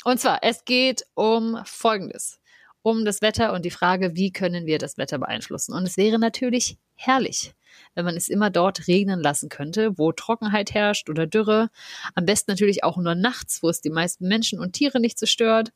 [0.04, 2.40] Und zwar, es geht um Folgendes.
[2.82, 5.74] Um das Wetter und die Frage, wie können wir das Wetter beeinflussen?
[5.74, 7.54] Und es wäre natürlich herrlich,
[7.96, 11.70] wenn man es immer dort regnen lassen könnte, wo Trockenheit herrscht oder Dürre.
[12.16, 15.26] Am besten natürlich auch nur nachts, wo es die meisten Menschen und Tiere nicht so
[15.26, 15.72] stört.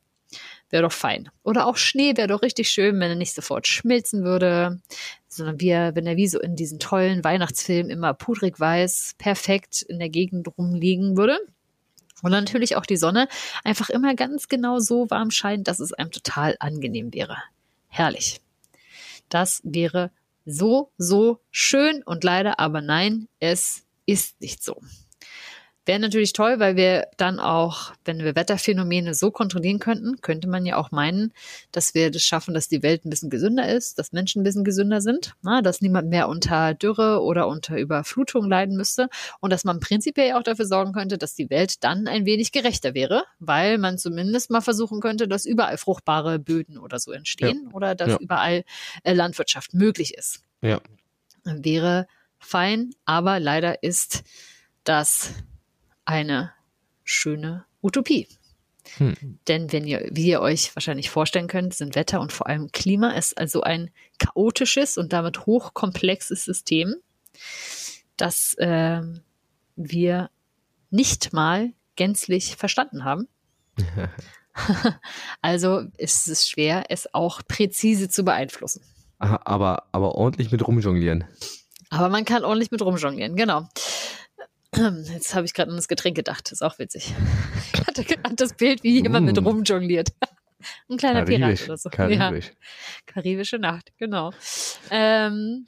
[0.70, 1.30] Wäre doch fein.
[1.42, 4.80] Oder auch Schnee wäre doch richtig schön, wenn er nicht sofort schmilzen würde,
[5.28, 9.82] sondern wie er, wenn er wie so in diesen tollen Weihnachtsfilmen immer pudrig weiß, perfekt
[9.82, 11.38] in der Gegend rumliegen würde.
[12.22, 13.28] Und natürlich auch die Sonne
[13.64, 17.36] einfach immer ganz genau so warm scheint, dass es einem total angenehm wäre.
[17.88, 18.40] Herrlich.
[19.28, 20.10] Das wäre
[20.46, 24.80] so, so schön und leider aber nein, es ist nicht so.
[25.86, 30.64] Wäre natürlich toll, weil wir dann auch, wenn wir Wetterphänomene so kontrollieren könnten, könnte man
[30.64, 31.32] ja auch meinen,
[31.72, 34.64] dass wir das schaffen, dass die Welt ein bisschen gesünder ist, dass Menschen ein bisschen
[34.64, 39.08] gesünder sind, na, dass niemand mehr unter Dürre oder unter Überflutung leiden müsste
[39.40, 42.94] und dass man prinzipiell auch dafür sorgen könnte, dass die Welt dann ein wenig gerechter
[42.94, 47.94] wäre, weil man zumindest mal versuchen könnte, dass überall fruchtbare Böden oder so entstehen oder
[47.94, 48.18] dass Ja.
[48.20, 48.64] überall
[49.02, 50.80] äh, Landwirtschaft möglich ist Ja.
[51.44, 52.06] wäre
[52.38, 54.22] fein, aber leider ist
[54.84, 55.30] das
[56.04, 56.52] eine
[57.04, 58.28] schöne Utopie.
[58.96, 59.14] Hm.
[59.48, 63.12] Denn wenn ihr, wie ihr euch wahrscheinlich vorstellen könnt, sind Wetter und vor allem Klima
[63.12, 66.94] ist also ein chaotisches und damit hochkomplexes System,
[68.16, 69.22] das ähm,
[69.76, 70.30] wir
[70.90, 73.28] nicht mal gänzlich verstanden haben.
[75.42, 78.82] also ist es schwer, es auch präzise zu beeinflussen.
[79.18, 81.24] Aber, aber ordentlich mit rumjonglieren.
[81.90, 83.68] Aber man kann ordentlich mit rumjonglieren, genau.
[84.76, 87.14] Jetzt habe ich gerade an das Getränk gedacht, ist auch witzig.
[87.72, 89.46] Ich hatte gerade das Bild, wie jemand mit Mm.
[89.46, 90.10] rumjongliert.
[90.88, 91.64] Ein kleiner Pirat Karibisch.
[91.64, 91.88] oder so.
[91.90, 92.52] Ja, Karibisch.
[93.06, 94.32] karibische Nacht, genau.
[94.90, 95.66] Ähm,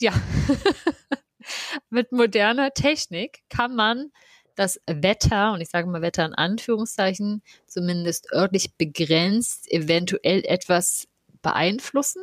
[0.00, 0.12] ja,
[1.90, 4.10] mit moderner Technik kann man
[4.54, 11.08] das Wetter, und ich sage mal Wetter in Anführungszeichen, zumindest örtlich begrenzt, eventuell etwas
[11.40, 12.22] beeinflussen.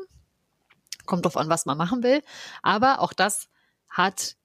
[1.05, 2.21] Kommt drauf an, was man machen will.
[2.61, 3.49] Aber auch das
[3.89, 4.35] hat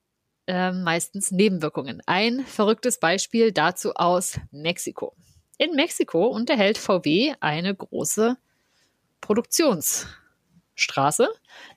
[0.46, 2.02] ähm, meistens Nebenwirkungen.
[2.07, 5.14] Ein verrücktes Beispiel dazu aus Mexiko.
[5.59, 8.37] In Mexiko unterhält VW eine große
[9.20, 11.28] Produktionsstraße.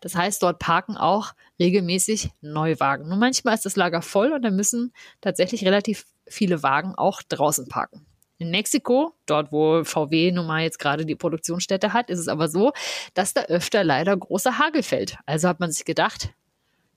[0.01, 3.07] Das heißt, dort parken auch regelmäßig Neuwagen.
[3.07, 7.67] Nur manchmal ist das Lager voll und da müssen tatsächlich relativ viele Wagen auch draußen
[7.67, 8.05] parken.
[8.39, 12.49] In Mexiko, dort wo VW nun mal jetzt gerade die Produktionsstätte hat, ist es aber
[12.49, 12.71] so,
[13.15, 15.17] dass da öfter leider großer Hagel fällt.
[15.25, 16.29] Also hat man sich gedacht,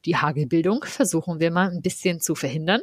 [0.05, 2.81] die Hagelbildung versuchen wir mal ein bisschen zu verhindern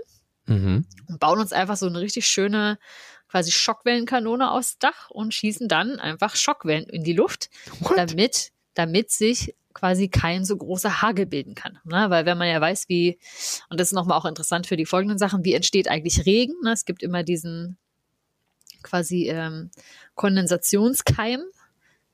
[0.49, 0.86] Mhm.
[1.10, 2.80] und bauen uns einfach so eine richtig schöne
[3.27, 7.49] quasi Schockwellenkanone aufs Dach und schießen dann einfach Schockwellen in die Luft,
[7.82, 7.97] What?
[7.97, 11.77] damit, damit sich quasi kein so großer Hagel bilden kann.
[11.84, 12.06] Ne?
[12.10, 13.19] Weil wenn man ja weiß, wie,
[13.69, 16.56] und das ist nochmal auch interessant für die folgenden Sachen, wie entsteht eigentlich Regen?
[16.63, 16.71] Ne?
[16.71, 17.77] Es gibt immer diesen
[18.82, 19.69] quasi ähm,
[20.15, 21.41] Kondensationskeim,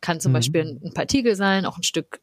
[0.02, 0.34] kann zum Mhm.
[0.34, 2.20] Beispiel ein, ein Partikel sein, auch ein Stück,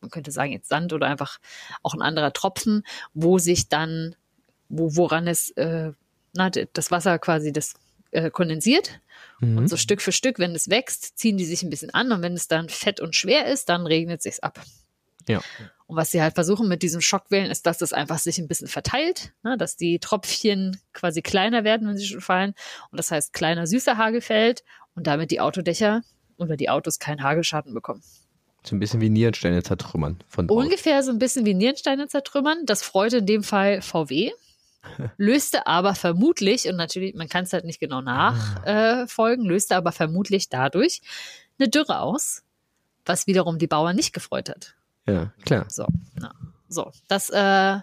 [0.00, 1.38] man könnte sagen jetzt Sand oder einfach
[1.82, 4.14] auch ein anderer Tropfen, wo sich dann,
[4.68, 5.92] wo, woran es, äh,
[6.34, 7.74] na, das Wasser quasi das
[8.12, 9.00] äh, kondensiert
[9.40, 9.58] Mhm.
[9.58, 12.22] und so Stück für Stück, wenn es wächst, ziehen die sich ein bisschen an und
[12.22, 14.60] wenn es dann fett und schwer ist, dann regnet es sich ab.
[15.28, 15.40] Ja.
[15.86, 18.68] Und was sie halt versuchen mit diesen Schockwellen, ist, dass das einfach sich ein bisschen
[18.68, 22.54] verteilt, ne, dass die Tröpfchen quasi kleiner werden, wenn sie schon fallen.
[22.90, 24.62] Und das heißt, kleiner, süßer Hagel fällt
[24.94, 26.02] und damit die Autodächer
[26.36, 28.02] oder die Autos keinen Hagelschaden bekommen.
[28.62, 30.18] So ein bisschen wie Nierensteine zertrümmern.
[30.48, 32.66] Ungefähr so ein bisschen wie Nierensteine zertrümmern.
[32.66, 34.32] Das freute in dem Fall VW,
[35.16, 40.48] löste aber vermutlich, und natürlich, man kann es halt nicht genau nachfolgen, löste aber vermutlich
[40.48, 41.00] dadurch
[41.58, 42.42] eine Dürre aus,
[43.04, 44.74] was wiederum die Bauern nicht gefreut hat.
[45.06, 45.66] Ja, klar.
[45.68, 46.32] So, na,
[46.68, 46.92] so.
[47.08, 47.78] Das äh,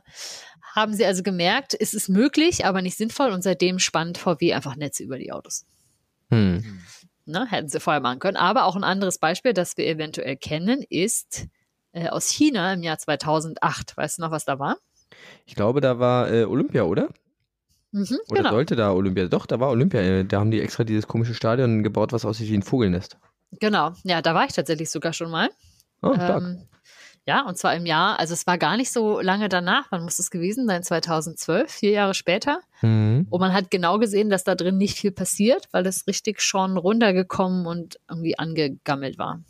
[0.75, 4.75] haben sie also gemerkt, es ist möglich, aber nicht sinnvoll und seitdem spannt VW einfach
[4.75, 5.65] Netze über die Autos.
[6.29, 6.81] Hm.
[7.27, 8.37] Ne, hätten sie vorher machen können.
[8.37, 11.47] Aber auch ein anderes Beispiel, das wir eventuell kennen, ist
[11.91, 13.97] äh, aus China im Jahr 2008.
[13.97, 14.77] Weißt du noch, was da war?
[15.45, 17.09] Ich glaube, da war äh, Olympia, oder?
[17.91, 18.51] Mhm, Oder genau.
[18.51, 19.27] sollte da Olympia?
[19.27, 19.99] Doch, da war Olympia.
[20.01, 23.17] Äh, Da haben die extra dieses komische Stadion gebaut, was aussieht wie ein Vogelnest.
[23.59, 23.91] Genau.
[24.03, 25.49] Ja, da war ich tatsächlich sogar schon mal.
[26.01, 26.43] Oh, stark.
[26.43, 26.63] Ähm,
[27.27, 30.17] ja, und zwar im Jahr, also es war gar nicht so lange danach, wann muss
[30.17, 30.81] es gewesen sein?
[30.81, 32.61] 2012, vier Jahre später.
[32.81, 33.27] Mhm.
[33.29, 36.77] Und man hat genau gesehen, dass da drin nicht viel passiert, weil es richtig schon
[36.77, 39.41] runtergekommen und irgendwie angegammelt war.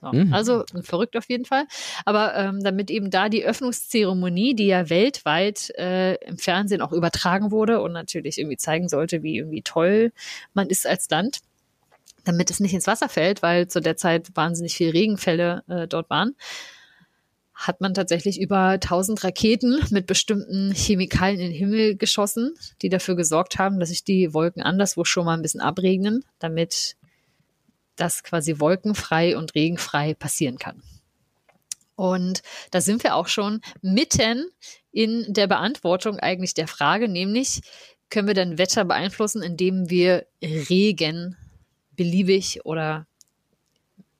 [0.00, 0.08] So.
[0.08, 0.34] Mhm.
[0.34, 1.66] Also verrückt auf jeden Fall.
[2.04, 7.52] Aber ähm, damit eben da die Öffnungszeremonie, die ja weltweit äh, im Fernsehen auch übertragen
[7.52, 10.10] wurde und natürlich irgendwie zeigen sollte, wie irgendwie toll
[10.54, 11.38] man ist als Land,
[12.24, 16.10] damit es nicht ins Wasser fällt, weil zu der Zeit wahnsinnig viele Regenfälle äh, dort
[16.10, 16.34] waren,
[17.54, 23.16] hat man tatsächlich über 1000 Raketen mit bestimmten Chemikalien in den Himmel geschossen, die dafür
[23.16, 26.96] gesorgt haben, dass sich die Wolken anderswo schon mal ein bisschen abregnen, damit
[27.96, 30.82] das quasi wolkenfrei und regenfrei passieren kann.
[31.94, 34.46] Und da sind wir auch schon mitten
[34.92, 37.60] in der Beantwortung eigentlich der Frage, nämlich
[38.10, 41.36] können wir denn Wetter beeinflussen, indem wir Regen
[41.92, 43.06] beliebig oder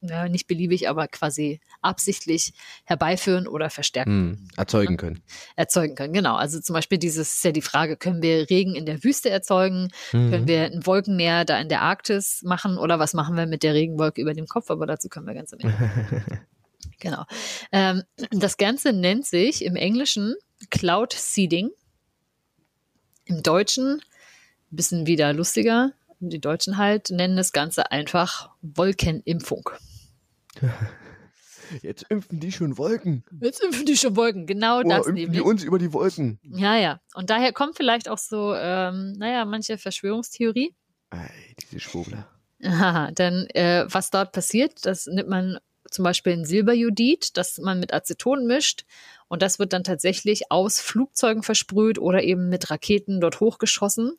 [0.01, 2.53] ja, nicht beliebig, aber quasi absichtlich
[2.85, 4.49] herbeiführen oder verstärken, Hm.
[4.57, 5.23] Erzeugen können.
[5.57, 6.13] erzeugen können.
[6.13, 6.37] Genau.
[6.37, 9.91] Also zum Beispiel dieses ist ja die Frage, können wir Regen in der Wüste erzeugen?
[10.13, 10.49] Können Mhm.
[10.49, 14.21] wir ein Wolkenmeer da in der Arktis machen oder was machen wir mit der Regenwolke
[14.21, 14.71] über dem Kopf?
[14.71, 15.75] Aber dazu können wir ganz am Ende.
[17.01, 17.25] genau.
[17.73, 20.35] Ähm, das Ganze nennt sich im Englischen
[20.71, 21.71] Cloud Seeding.
[23.25, 23.95] Im Deutschen
[24.71, 25.93] ein bisschen wieder lustiger.
[26.21, 29.71] Die Deutschen halt nennen das Ganze einfach Wolkenimpfung.
[31.81, 33.25] Jetzt impfen die schon Wolken.
[33.41, 35.39] Jetzt impfen die schon Wolken, genau das impfen nämlich.
[35.39, 36.39] die uns über die Wolken.
[36.43, 37.01] Ja, ja.
[37.15, 40.75] Und daher kommt vielleicht auch so, ähm, naja, manche Verschwörungstheorie.
[41.11, 42.29] Ey, diese Schwurbler.
[42.63, 45.59] Aha, denn äh, was dort passiert, das nimmt man
[45.91, 48.85] zum Beispiel ein Silberjodid, das man mit Aceton mischt
[49.29, 54.17] und das wird dann tatsächlich aus Flugzeugen versprüht oder eben mit Raketen dort hochgeschossen,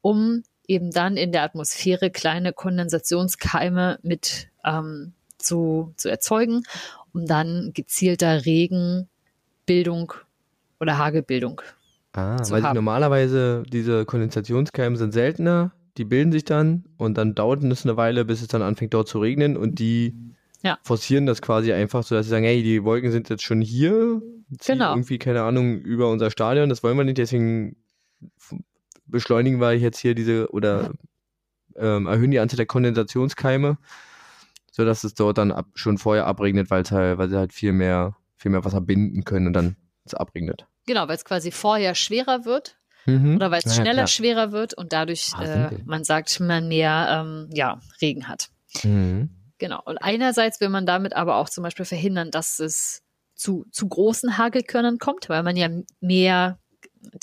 [0.00, 6.62] um eben dann in der Atmosphäre kleine Kondensationskeime mit ähm, zu, zu erzeugen,
[7.12, 10.12] um dann gezielter Regenbildung
[10.80, 11.60] oder Hagelbildung.
[12.14, 12.74] Ah, zu weil die haben.
[12.74, 18.24] normalerweise diese Kondensationskeime sind seltener, die bilden sich dann und dann dauert es eine Weile,
[18.24, 20.14] bis es dann anfängt dort zu regnen und die
[20.62, 20.78] Ja.
[20.82, 24.22] forcieren das quasi einfach so, dass sie sagen, hey, die Wolken sind jetzt schon hier,
[24.66, 24.90] Genau.
[24.92, 27.76] irgendwie, keine Ahnung, über unser Stadion, das wollen wir nicht, deswegen
[29.06, 30.90] beschleunigen wir jetzt hier diese oder
[31.76, 33.78] ähm, erhöhen die Anzahl der Kondensationskeime,
[34.72, 38.16] sodass es dort dann ab, schon vorher abregnet, weil halt, weil sie halt viel mehr,
[38.36, 40.66] viel mehr Wasser binden können und dann es abregnet.
[40.86, 43.36] Genau, weil es quasi vorher schwerer wird Mhm.
[43.36, 44.06] oder weil es Ja, schneller klar.
[44.08, 48.50] schwerer wird und dadurch, Ah, äh, man sagt, man mehr ähm, ja, Regen hat.
[48.84, 49.30] Mhm.
[49.58, 49.80] Genau.
[49.84, 53.02] Und einerseits will man damit aber auch zum Beispiel verhindern, dass es
[53.34, 55.68] zu, zu großen Hagelkörnern kommt, weil man ja
[56.00, 56.58] mehr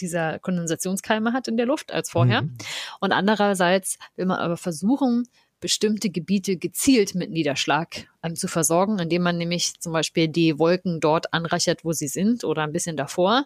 [0.02, 2.42] dieser Kondensationskeime hat in der Luft als vorher.
[2.42, 2.58] Mhm.
[3.00, 5.28] Und andererseits will man aber versuchen,
[5.60, 11.00] bestimmte Gebiete gezielt mit Niederschlag ähm, zu versorgen, indem man nämlich zum Beispiel die Wolken
[11.00, 13.46] dort anreichert, wo sie sind oder ein bisschen davor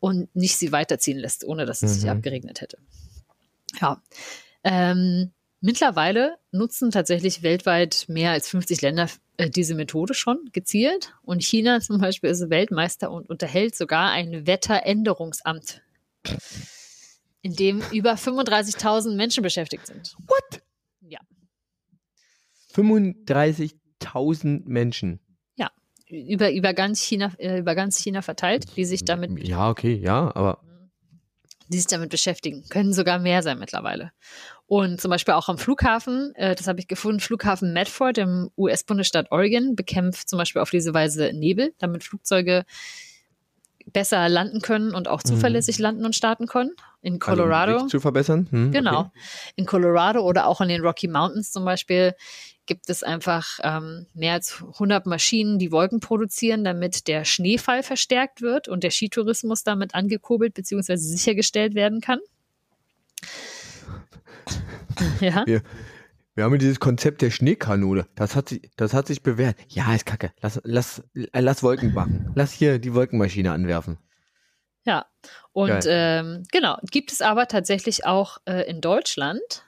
[0.00, 2.10] und nicht sie weiterziehen lässt, ohne dass es sich Mhm.
[2.10, 2.78] abgeregnet hätte.
[3.80, 4.00] Ja.
[4.64, 11.14] Ähm, mittlerweile nutzen tatsächlich weltweit mehr als 50 Länder äh, diese Methode schon gezielt.
[11.22, 15.82] Und China zum Beispiel ist Weltmeister und unterhält sogar ein Wetteränderungsamt.
[17.42, 20.16] in dem über 35.000 Menschen beschäftigt sind.
[20.26, 20.62] What?
[22.76, 22.82] Ja.
[22.82, 25.20] 35.000 Menschen.
[25.56, 25.70] Ja,
[26.08, 29.46] über, über, ganz China, äh, über ganz China verteilt, die sich damit.
[29.46, 30.60] Ja, okay, ja, aber.
[31.68, 32.64] Die sich damit beschäftigen.
[32.68, 34.12] Können sogar mehr sein mittlerweile.
[34.66, 39.30] Und zum Beispiel auch am Flughafen, äh, das habe ich gefunden, Flughafen Medford im US-Bundesstaat
[39.30, 42.64] Oregon bekämpft zum Beispiel auf diese Weise Nebel, damit Flugzeuge
[43.92, 45.82] besser landen können und auch zuverlässig mhm.
[45.82, 46.72] landen und starten können.
[47.02, 47.74] In also Colorado.
[47.74, 48.48] Also zu verbessern?
[48.50, 49.00] Hm, genau.
[49.00, 49.10] Okay.
[49.54, 52.14] In Colorado oder auch in den Rocky Mountains zum Beispiel
[52.66, 58.42] gibt es einfach ähm, mehr als 100 Maschinen, die Wolken produzieren, damit der Schneefall verstärkt
[58.42, 60.96] wird und der Skitourismus damit angekurbelt bzw.
[60.96, 62.18] sichergestellt werden kann.
[65.20, 65.44] ja.
[65.46, 65.62] Wir,
[66.34, 68.06] wir haben dieses Konzept der Schneekanone.
[68.14, 69.56] Das hat sich, das hat sich bewährt.
[69.68, 70.32] Ja, ist kacke.
[70.40, 72.30] Lass, lass, lass Wolken machen.
[72.34, 73.98] Lass hier die Wolkenmaschine anwerfen.
[74.84, 75.06] Ja,
[75.52, 79.64] und ähm, genau, gibt es aber tatsächlich auch äh, in Deutschland.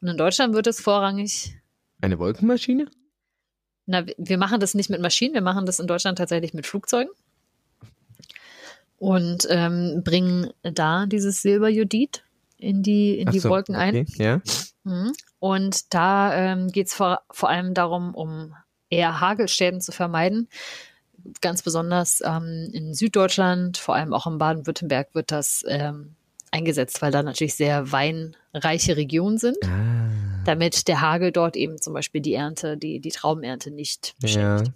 [0.00, 1.58] Und in Deutschland wird es vorrangig
[2.00, 2.88] eine Wolkenmaschine?
[3.86, 7.10] Na, wir machen das nicht mit Maschinen, wir machen das in Deutschland tatsächlich mit Flugzeugen.
[8.98, 12.24] Und ähm, bringen da dieses Silberjodid
[12.56, 13.96] in die, in die so, Wolken ein.
[13.96, 14.40] Okay, ja.
[14.84, 15.12] Mhm.
[15.38, 18.54] Und da ähm, geht es vor, vor allem darum, um
[18.90, 20.48] eher Hagelschäden zu vermeiden.
[21.40, 26.16] Ganz besonders ähm, in Süddeutschland, vor allem auch in Baden-Württemberg wird das ähm,
[26.50, 29.58] eingesetzt, weil da natürlich sehr weinreiche Regionen sind.
[29.64, 34.68] Ah damit der Hagel dort eben zum Beispiel die Ernte, die, die Traubenernte nicht beschädigt.
[34.68, 34.72] Ja.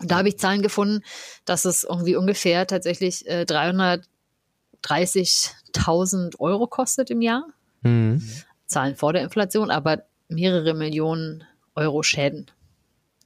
[0.00, 1.04] Und da habe ich Zahlen gefunden,
[1.44, 7.46] dass es irgendwie ungefähr tatsächlich äh, 330.000 Euro kostet im Jahr.
[7.82, 8.26] Mhm.
[8.66, 12.50] Zahlen vor der Inflation, aber mehrere Millionen Euro Schäden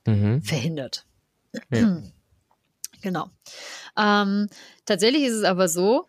[0.04, 0.42] mhm.
[0.42, 1.06] verhindert.
[1.70, 2.02] Ja.
[3.04, 3.30] Genau.
[3.98, 4.46] Ähm,
[4.86, 6.06] tatsächlich ist es aber so,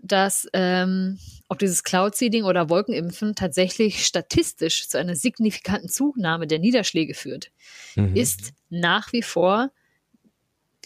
[0.00, 7.14] dass ähm, ob dieses Cloud-Seeding oder Wolkenimpfen tatsächlich statistisch zu einer signifikanten Zunahme der Niederschläge
[7.14, 7.50] führt,
[7.94, 8.16] mhm.
[8.16, 9.70] ist nach wie vor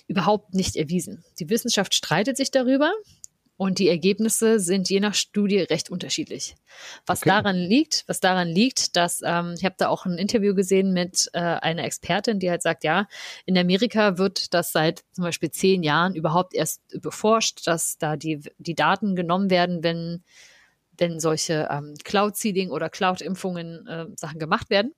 [0.07, 1.25] überhaupt nicht erwiesen.
[1.38, 2.92] Die Wissenschaft streitet sich darüber.
[3.57, 6.55] Und die Ergebnisse sind je nach Studie recht unterschiedlich.
[7.05, 7.29] Was okay.
[7.29, 11.29] daran liegt, was daran liegt, dass ähm, ich habe da auch ein Interview gesehen mit
[11.35, 13.07] äh, einer Expertin, die halt sagt, ja,
[13.44, 18.40] in Amerika wird das seit zum Beispiel zehn Jahren überhaupt erst beforscht, dass da die,
[18.57, 20.25] die Daten genommen werden, wenn,
[21.00, 24.94] wenn solche ähm, Cloud-Seeding oder Cloud-Impfungen äh, Sachen gemacht werden.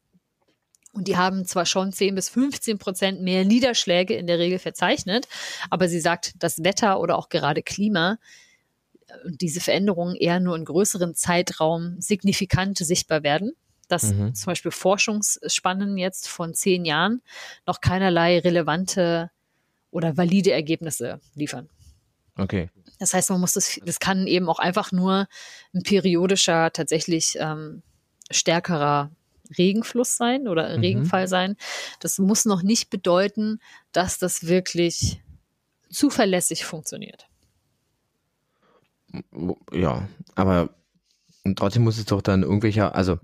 [0.93, 5.27] Und die haben zwar schon 10 bis 15 Prozent mehr Niederschläge in der Regel verzeichnet,
[5.71, 8.19] aber sie sagt, das Wetter oder auch gerade Klima
[9.25, 13.53] diese Veränderungen eher nur in größeren Zeitraum signifikant sichtbar werden.
[13.89, 14.35] Dass mhm.
[14.35, 17.21] zum Beispiel Forschungsspannen jetzt von zehn Jahren
[17.67, 19.31] noch keinerlei relevante
[19.91, 21.69] oder valide Ergebnisse liefern.
[22.37, 22.71] Okay.
[22.99, 25.27] Das heißt, man muss das, das kann eben auch einfach nur
[25.75, 27.83] ein periodischer, tatsächlich ähm,
[28.31, 29.11] stärkerer
[29.59, 30.81] Regenfluss sein oder mhm.
[30.81, 31.57] Regenfall sein.
[32.01, 33.61] Das muss noch nicht bedeuten,
[33.93, 35.21] dass das wirklich
[35.91, 37.29] zuverlässig funktioniert.
[39.73, 40.71] Ja, aber
[41.57, 43.19] trotzdem muss es doch dann irgendwelcher, also,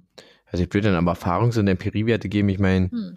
[0.46, 2.48] also ich würde dann aber Erfahrungs- und Empiriewerte geben.
[2.50, 3.14] Ich meine, hm.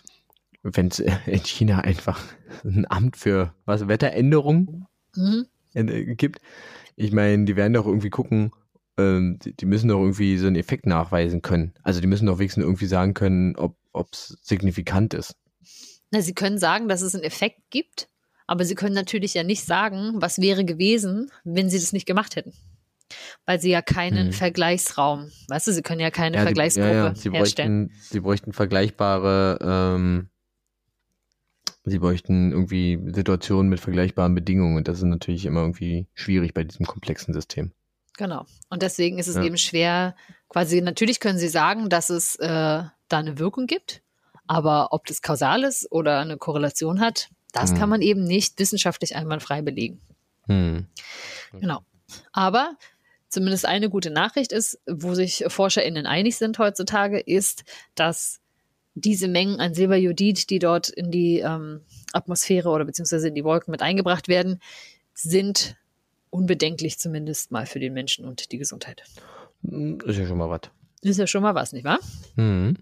[0.64, 2.22] wenn es in China einfach
[2.64, 5.48] ein Amt für was Wetteränderung mhm.
[5.74, 6.40] Gibt,
[6.96, 8.52] ich meine, die werden doch irgendwie gucken,
[8.98, 11.74] ähm, die, die, müssen doch irgendwie so einen Effekt nachweisen können.
[11.84, 13.76] Also die müssen doch wenigstens irgendwie sagen können, ob
[14.12, 15.36] es signifikant ist.
[16.12, 18.10] Na, sie können sagen, dass es einen Effekt gibt,
[18.48, 22.36] aber sie können natürlich ja nicht sagen, was wäre gewesen, wenn sie das nicht gemacht
[22.36, 22.54] hätten.
[23.46, 24.34] Weil sie ja keinen hm.
[24.34, 27.16] Vergleichsraum, weißt du, sie können ja keine ja, Vergleichsgruppe die, ja, ja.
[27.16, 27.88] Sie herstellen.
[27.88, 30.30] Bräuchten, sie bräuchten vergleichbare, ähm,
[31.84, 36.64] sie bräuchten irgendwie Situationen mit vergleichbaren Bedingungen und das ist natürlich immer irgendwie schwierig bei
[36.64, 37.72] diesem komplexen System.
[38.18, 38.46] Genau.
[38.70, 39.44] Und deswegen ist es ja.
[39.44, 40.16] eben schwer,
[40.50, 44.02] quasi, natürlich können sie sagen, dass es äh, da eine Wirkung gibt,
[44.48, 47.78] aber ob das kausal ist oder eine Korrelation hat, das hm.
[47.80, 50.02] kann man eben nicht wissenschaftlich einwandfrei belegen.
[50.48, 50.88] Hm.
[51.54, 51.84] Genau.
[52.34, 52.78] Aber
[53.30, 57.64] zumindest eine gute Nachricht ist, wo sich ForscherInnen einig sind heutzutage, ist,
[57.96, 58.41] dass
[58.94, 61.82] diese Mengen an Silberjodid, die dort in die ähm,
[62.14, 64.62] Atmosphäre oder beziehungsweise in die Wolken mit eingebracht werden,
[65.14, 65.78] sind
[66.30, 69.04] unbedenklich zumindest mal für den Menschen und die Gesundheit.
[69.64, 70.62] Ist ja schon mal was.
[71.02, 72.00] Ist ja schon mal was, nicht wahr?
[72.36, 72.78] Mhm.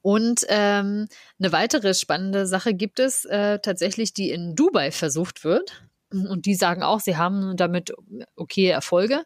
[0.00, 1.08] Und ähm,
[1.38, 5.84] eine weitere spannende Sache gibt es äh, tatsächlich, die in Dubai versucht wird.
[6.10, 7.92] Und die sagen auch, sie haben damit
[8.34, 9.24] okay Erfolge.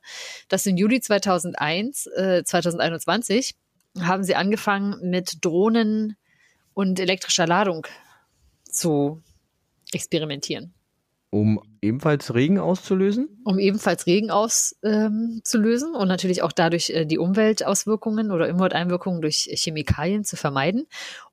[0.48, 3.54] Das im Juli 2001, äh, 2021
[4.00, 6.16] haben sie angefangen mit Drohnen
[6.74, 7.86] und elektrischer Ladung
[8.68, 9.22] zu
[9.92, 10.74] experimentieren.
[11.30, 13.28] Um ebenfalls Regen auszulösen?
[13.44, 19.48] Um ebenfalls Regen auszulösen ähm, und natürlich auch dadurch äh, die Umweltauswirkungen oder Umwelteinwirkungen durch
[19.52, 20.86] Chemikalien zu vermeiden.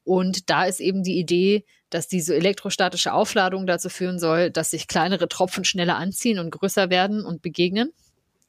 [0.04, 4.88] Und da ist eben die Idee, dass diese elektrostatische Aufladung dazu führen soll, dass sich
[4.88, 7.92] kleinere Tropfen schneller anziehen und größer werden und begegnen.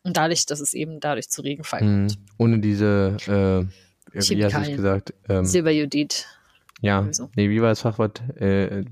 [0.05, 2.09] Und dadurch, dass es eben dadurch zu Regenfall hm.
[2.09, 2.19] kommt.
[2.39, 3.67] Ohne diese, äh,
[4.13, 5.15] wie hast du gesagt?
[5.29, 6.27] Ähm, Silberjodid.
[6.81, 8.23] Ja, nee, wie war das Fachwort?
[8.41, 8.85] Äh, äh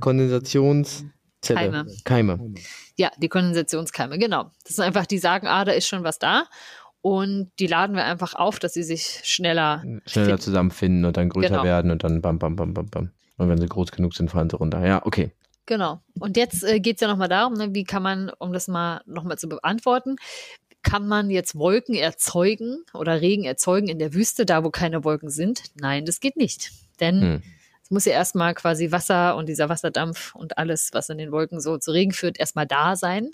[0.00, 1.12] Kondensationszelle.
[1.42, 1.86] Keime.
[2.04, 2.54] Keime.
[2.96, 4.50] Ja, die Kondensationskeime, genau.
[4.64, 6.44] Das sind einfach, die sagen, ah, da ist schon was da.
[7.02, 10.40] Und die laden wir einfach auf, dass sie sich schneller schneller finden.
[10.40, 11.64] zusammenfinden und dann größer genau.
[11.64, 13.10] werden und dann bam, bam, bam, bam, bam.
[13.38, 14.84] Und wenn sie groß genug sind, fallen sie runter.
[14.84, 15.32] Ja, okay.
[15.64, 16.02] Genau.
[16.18, 19.00] Und jetzt äh, geht es ja nochmal darum, ne, wie kann man, um das mal
[19.06, 20.16] nochmal zu beantworten,
[20.82, 25.30] kann man jetzt Wolken erzeugen oder Regen erzeugen in der Wüste, da wo keine Wolken
[25.30, 25.62] sind?
[25.74, 26.72] Nein, das geht nicht.
[27.00, 27.42] Denn hm
[27.90, 31.76] muss ja erstmal quasi Wasser und dieser Wasserdampf und alles, was in den Wolken so
[31.76, 33.30] zu Regen führt, erstmal da sein,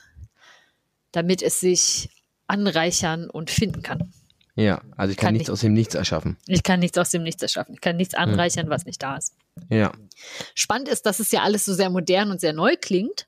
[1.13, 2.09] damit es sich
[2.47, 4.13] anreichern und finden kann.
[4.55, 6.39] Ja, also ich kann, kann nichts nicht, aus dem Nichts erschaffen.
[6.47, 7.75] Ich kann nichts aus dem Nichts erschaffen.
[7.75, 8.23] Ich kann nichts hm.
[8.23, 8.71] anreichern, hm.
[8.71, 9.35] was nicht da ist.
[9.69, 9.93] Ja.
[10.55, 13.27] Spannend ist, dass es ja alles so sehr modern und sehr neu klingt,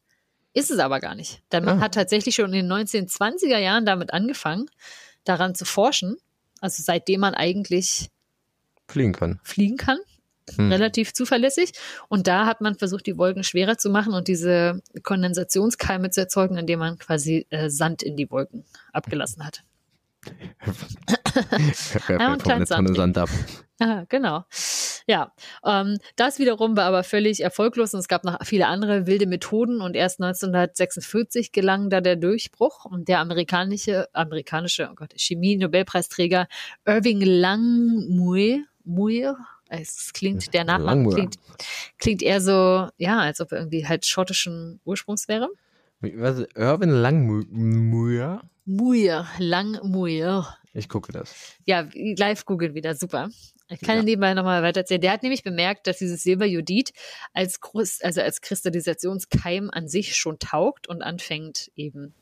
[0.53, 1.43] ist es aber gar nicht.
[1.53, 1.83] Denn man ah.
[1.83, 4.71] hat tatsächlich schon in den 1920er Jahren damit angefangen,
[5.25, 6.17] daran zu forschen.
[6.61, 8.09] Also seitdem man eigentlich
[8.89, 9.41] fliegen kann.
[9.45, 9.99] Fliegen kann
[10.57, 10.73] hm.
[10.73, 11.73] relativ zuverlässig.
[12.09, 16.57] Und da hat man versucht, die Wolken schwerer zu machen und diese Kondensationskeime zu erzeugen,
[16.57, 19.63] indem man quasi äh, Sand in die Wolken abgelassen hat.
[22.09, 23.29] Ja, und eine Tonne Sand ab.
[23.81, 24.45] Ah, genau.
[25.07, 25.33] Ja,
[25.65, 29.81] ähm, das wiederum war aber völlig erfolglos und es gab noch viele andere wilde Methoden
[29.81, 36.49] und erst 1946 gelang da der Durchbruch und der amerikanische, amerikanische, oh Gott, Chemie-Nobelpreisträger
[36.85, 39.39] Irving Langmuir, Muir,
[39.69, 41.37] es klingt, der Nachname klingt,
[41.99, 45.49] klingt eher so, ja, als ob er irgendwie halt schottischen Ursprungs wäre.
[46.01, 48.41] Was, Irvin Langmuir?
[48.65, 50.47] Muir, Langmuir.
[50.73, 51.35] Ich gucke das.
[51.65, 53.31] Ja, live googeln wieder, super.
[53.71, 54.03] Ich kann ja.
[54.03, 55.01] nebenbei nochmal weiter erzählen.
[55.01, 56.93] Der hat nämlich bemerkt, dass dieses Silberjodid
[57.35, 57.59] als,
[58.03, 62.15] also als Kristallisationskeim an sich schon taugt und anfängt eben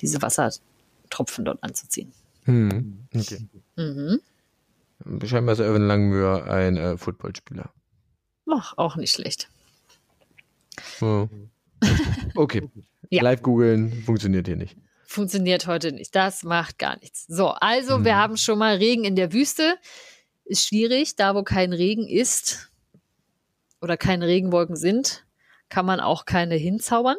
[0.00, 2.12] diese Wassertropfen dort anzuziehen.
[2.44, 3.08] Hm.
[3.14, 3.48] Okay.
[3.76, 4.20] Mhm.
[5.24, 7.72] Scheinbar ist Irvin Langmuir ein äh, Footballspieler.
[8.48, 9.48] Ach, auch nicht schlecht.
[11.00, 11.28] Oh.
[12.34, 12.68] Okay.
[13.10, 13.22] Ja.
[13.22, 14.76] Live googeln funktioniert hier nicht.
[15.04, 16.14] Funktioniert heute nicht.
[16.14, 17.26] Das macht gar nichts.
[17.28, 18.04] So, also hm.
[18.04, 19.76] wir haben schon mal Regen in der Wüste.
[20.44, 21.16] Ist schwierig.
[21.16, 22.70] Da, wo kein Regen ist
[23.80, 25.24] oder keine Regenwolken sind,
[25.68, 27.16] kann man auch keine hinzaubern.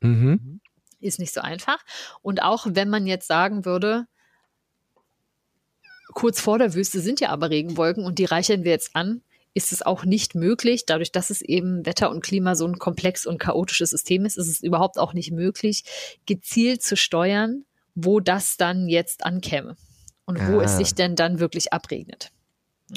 [0.00, 0.60] Mhm.
[1.00, 1.78] Ist nicht so einfach.
[2.22, 4.06] Und auch wenn man jetzt sagen würde,
[6.12, 9.22] kurz vor der Wüste sind ja aber Regenwolken und die reichern wir jetzt an,
[9.54, 13.24] ist es auch nicht möglich, dadurch, dass es eben Wetter und Klima so ein komplex
[13.24, 15.84] und chaotisches System ist, ist es überhaupt auch nicht möglich,
[16.26, 17.64] gezielt zu steuern,
[17.94, 19.76] wo das dann jetzt ankäme
[20.26, 20.64] und wo ah.
[20.64, 22.32] es sich denn dann wirklich abregnet.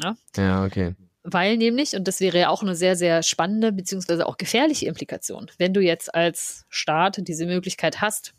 [0.02, 0.96] Ja, ja okay.
[1.24, 5.52] Weil nämlich, und das wäre ja auch eine sehr, sehr spannende beziehungsweise auch gefährliche Implikation,
[5.58, 8.34] wenn du jetzt als Staat diese Möglichkeit hast,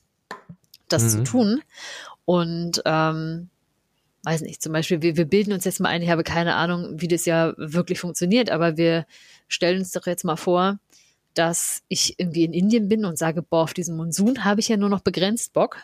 [0.89, 1.09] das mhm.
[1.09, 1.63] zu tun
[2.25, 3.51] und ähm,
[4.25, 7.01] weiß nicht, zum Beispiel, wir, wir bilden uns jetzt mal ein, ich habe keine Ahnung,
[7.01, 9.07] wie das ja wirklich funktioniert, aber wir
[9.49, 10.79] stellen uns doch jetzt mal vor,
[11.35, 14.77] dass ich irgendwie in Indien bin und sage, boah, auf diesen Monsun habe ich ja
[14.77, 15.79] nur noch begrenzt Bock.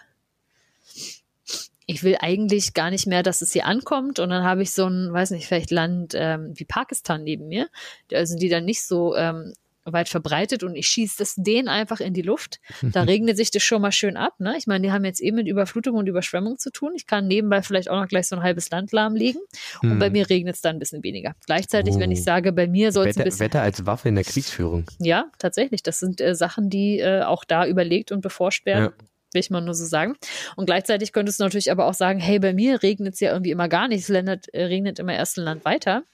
[1.87, 4.19] Ich will eigentlich gar nicht mehr, dass es hier ankommt.
[4.19, 7.69] Und dann habe ich so ein, weiß nicht, vielleicht Land ähm, wie Pakistan neben mir,
[8.13, 9.53] also die dann nicht so ähm,
[9.85, 12.61] weit verbreitet und ich schieße das denen einfach in die Luft.
[12.83, 14.35] Da regnet sich das schon mal schön ab.
[14.39, 14.55] Ne?
[14.57, 16.93] Ich meine, die haben jetzt eben mit Überflutung und Überschwemmung zu tun.
[16.97, 19.41] Ich kann nebenbei vielleicht auch noch gleich so ein halbes Land lahmlegen
[19.83, 19.99] und hm.
[19.99, 21.35] bei mir regnet es dann ein bisschen weniger.
[21.47, 21.99] Gleichzeitig, oh.
[22.01, 22.25] wenn ich oh.
[22.25, 23.41] sage, bei mir soll es ein bisschen...
[23.41, 24.87] Wetter als Waffe in der Kriegsführung.
[24.99, 25.83] Ja, tatsächlich.
[25.83, 28.93] Das sind äh, Sachen, die äh, auch da überlegt und beforscht werden.
[28.99, 30.15] Ja will ich mal nur so sagen.
[30.55, 33.51] Und gleichzeitig könntest du natürlich aber auch sagen, hey, bei mir regnet es ja irgendwie
[33.51, 36.05] immer gar nicht, es regnet, äh, regnet immer erst ein Land weiter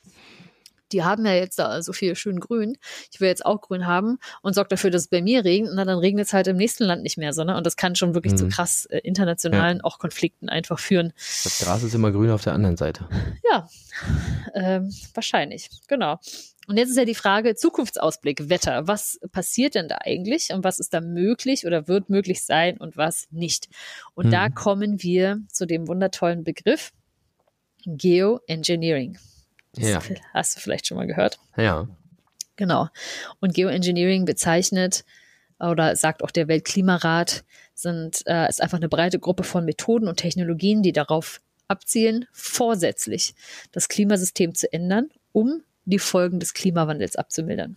[0.93, 2.77] die haben ja jetzt da so viel schön grün.
[3.13, 5.71] Ich will jetzt auch grün haben und sorge dafür, dass es bei mir regnet.
[5.71, 8.15] Und dann regnet es halt im nächsten Land nicht mehr, sondern und das kann schon
[8.15, 8.39] wirklich mhm.
[8.39, 9.85] zu krass äh, internationalen ja.
[9.85, 11.13] auch Konflikten einfach führen.
[11.45, 13.09] Das Gras ist immer grün auf der anderen Seite.
[13.51, 13.69] Ja,
[14.55, 16.19] ähm, wahrscheinlich, genau.
[16.71, 18.87] Und jetzt ist ja die Frage, Zukunftsausblick, Wetter.
[18.87, 22.97] Was passiert denn da eigentlich und was ist da möglich oder wird möglich sein und
[22.97, 23.69] was nicht?
[24.15, 24.31] Und mhm.
[24.31, 26.93] da kommen wir zu dem wundertollen Begriff
[27.87, 29.19] Geoengineering.
[29.77, 30.01] Ja.
[30.35, 31.39] Hast du vielleicht schon mal gehört?
[31.57, 31.89] Ja.
[32.57, 32.89] Genau.
[33.41, 35.05] Und Geoengineering bezeichnet
[35.59, 37.45] oder sagt auch der Weltklimarat,
[37.75, 43.35] sind, äh, ist einfach eine breite Gruppe von Methoden und Technologien, die darauf abzielen, vorsätzlich
[43.73, 47.77] das Klimasystem zu ändern, um die Folgen des Klimawandels abzumildern.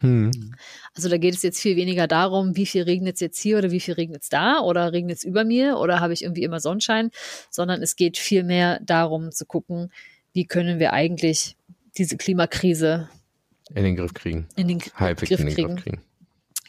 [0.00, 0.54] Hm.
[0.94, 3.70] Also da geht es jetzt viel weniger darum, wie viel regnet es jetzt hier oder
[3.70, 6.60] wie viel regnet es da oder regnet es über mir oder habe ich irgendwie immer
[6.60, 7.10] Sonnenschein,
[7.50, 9.90] sondern es geht viel mehr darum zu gucken,
[10.32, 11.56] wie können wir eigentlich
[11.96, 13.08] diese Klimakrise
[13.74, 14.48] in den Griff kriegen.
[14.56, 15.74] In den Halbwegs Griff in den kriegen.
[15.74, 16.02] Griff kriegen.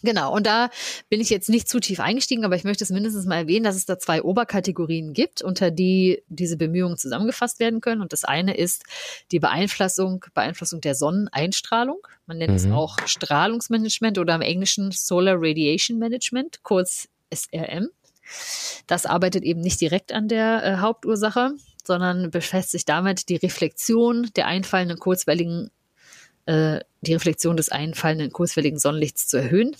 [0.04, 0.70] Genau, und da
[1.10, 3.76] bin ich jetzt nicht zu tief eingestiegen, aber ich möchte es mindestens mal erwähnen, dass
[3.76, 8.02] es da zwei Oberkategorien gibt, unter die diese Bemühungen zusammengefasst werden können.
[8.02, 8.84] Und das eine ist
[9.32, 12.00] die Beeinflussung, Beeinflussung der Sonneneinstrahlung.
[12.26, 12.56] Man nennt mhm.
[12.56, 17.90] es auch Strahlungsmanagement oder im Englischen Solar Radiation Management, kurz SRM.
[18.88, 21.52] Das arbeitet eben nicht direkt an der äh, Hauptursache,
[21.92, 25.70] sondern befasst sich damit, die Reflexion der einfallenden kurzwelligen
[26.46, 29.76] äh, die Reflexion des einfallenden kurzwelligen Sonnenlichts zu erhöhen,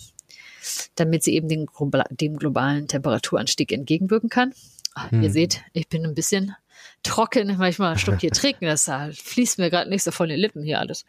[0.96, 1.68] damit sie eben den,
[2.10, 4.54] dem globalen Temperaturanstieg entgegenwirken kann.
[5.10, 5.24] Hm.
[5.24, 6.56] Ihr seht, ich bin ein bisschen
[7.04, 10.80] trocken, manchmal Stück hier trinken, das fließt mir gerade nicht so von den Lippen hier
[10.80, 11.06] alles.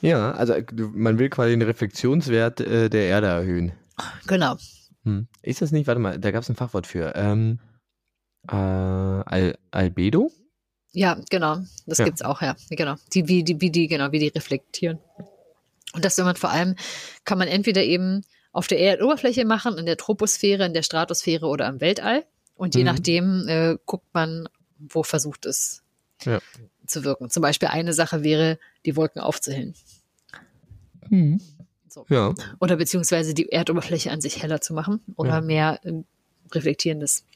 [0.00, 3.72] Ja, also man will quasi den Reflexionswert äh, der Erde erhöhen.
[4.26, 4.56] Genau.
[5.04, 5.26] Hm.
[5.42, 7.14] Ist das nicht, warte mal, da gab es ein Fachwort für.
[7.14, 7.60] Ähm,
[8.48, 10.30] äh, Al Albedo?
[10.96, 11.58] Ja, genau.
[11.84, 12.06] Das ja.
[12.06, 12.56] gibt's auch, ja.
[12.70, 12.94] Genau.
[13.12, 14.98] Die, wie, die, wie die, genau, wie die reflektieren.
[15.92, 16.74] Und das will man vor allem,
[17.26, 21.68] kann man entweder eben auf der Erdoberfläche machen, in der Troposphäre, in der Stratosphäre oder
[21.68, 22.24] im Weltall.
[22.54, 22.86] Und je mhm.
[22.86, 25.82] nachdem äh, guckt man, wo versucht es
[26.24, 26.40] ja.
[26.86, 27.28] zu wirken.
[27.28, 29.74] Zum Beispiel eine Sache wäre, die Wolken aufzuhellen.
[31.10, 31.42] Mhm.
[31.88, 32.06] So.
[32.08, 32.34] Ja.
[32.58, 35.40] Oder beziehungsweise die Erdoberfläche an sich heller zu machen oder ja.
[35.42, 35.92] mehr äh,
[36.52, 37.26] reflektierendes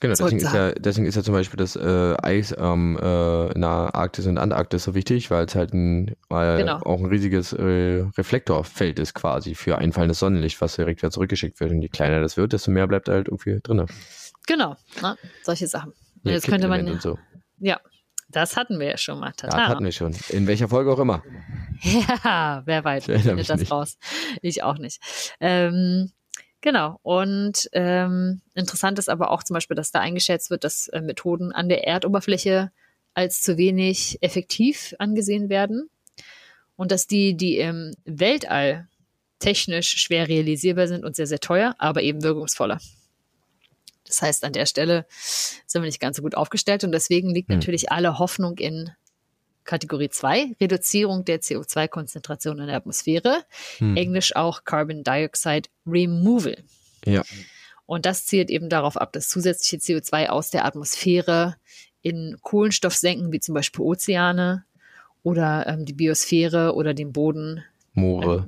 [0.00, 3.62] Genau, deswegen ist, ja, deswegen ist ja zum Beispiel das äh, Eis ähm, äh, in
[3.62, 6.80] der Arktis und Antarktis so wichtig, weil es halt ein, äh, genau.
[6.82, 11.70] auch ein riesiges äh, Reflektorfeld ist quasi für einfallendes Sonnenlicht, was direkt wieder zurückgeschickt wird.
[11.70, 13.86] Und je kleiner das wird, desto mehr bleibt halt irgendwie drin.
[14.46, 15.92] Genau, na, solche Sachen.
[16.24, 17.18] Ja, jetzt könnte man so.
[17.58, 17.80] ja,
[18.28, 19.32] das hatten wir ja schon mal.
[19.32, 19.56] Tata.
[19.56, 20.14] Das hatten wir schon.
[20.30, 21.22] In welcher Folge auch immer.
[22.24, 23.70] Ja, wer weiß, wer findet das nicht.
[23.70, 23.98] raus.
[24.40, 24.98] Ich auch nicht.
[25.40, 26.10] Ähm,
[26.66, 26.98] Genau.
[27.04, 31.52] Und ähm, interessant ist aber auch zum Beispiel, dass da eingeschätzt wird, dass äh, Methoden
[31.52, 32.72] an der Erdoberfläche
[33.14, 35.88] als zu wenig effektiv angesehen werden
[36.74, 38.88] und dass die, die im Weltall
[39.38, 42.80] technisch schwer realisierbar sind und sehr, sehr teuer, aber eben wirkungsvoller.
[44.04, 45.06] Das heißt, an der Stelle
[45.68, 47.58] sind wir nicht ganz so gut aufgestellt und deswegen liegt hm.
[47.58, 48.90] natürlich alle Hoffnung in
[49.66, 53.44] Kategorie 2, Reduzierung der CO2-Konzentration in der Atmosphäre,
[53.78, 53.96] hm.
[53.96, 56.56] englisch auch Carbon Dioxide Removal.
[57.04, 57.22] Ja.
[57.86, 61.56] Und das zielt eben darauf ab, dass zusätzliche CO2 aus der Atmosphäre
[62.02, 64.64] in Kohlenstoff senken, wie zum Beispiel Ozeane
[65.22, 67.64] oder ähm, die Biosphäre oder den Boden.
[67.94, 68.46] Moore,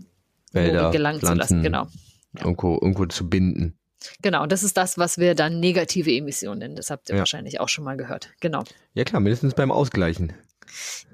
[0.53, 1.89] äh, Wälder, gelangen Pflanzen, zu lassen, genau.
[2.35, 2.45] Ja.
[2.45, 3.79] Irgendwo, irgendwo zu binden.
[4.23, 6.77] Genau, das ist das, was wir dann negative Emissionen nennen.
[6.77, 7.21] Das habt ihr ja.
[7.21, 8.31] wahrscheinlich auch schon mal gehört.
[8.41, 8.63] Genau.
[8.95, 10.33] Ja klar, mindestens beim Ausgleichen.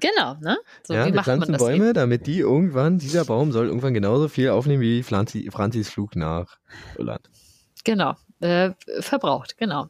[0.00, 0.58] Genau, ne?
[0.82, 1.94] So, ja, wie wir macht pflanzen man das Bäume, eben?
[1.94, 6.58] damit die irgendwann, dieser Baum soll irgendwann genauso viel aufnehmen wie Franzi, Franzis Flug nach
[6.98, 7.30] Irland.
[7.84, 9.88] Genau, äh, verbraucht, genau.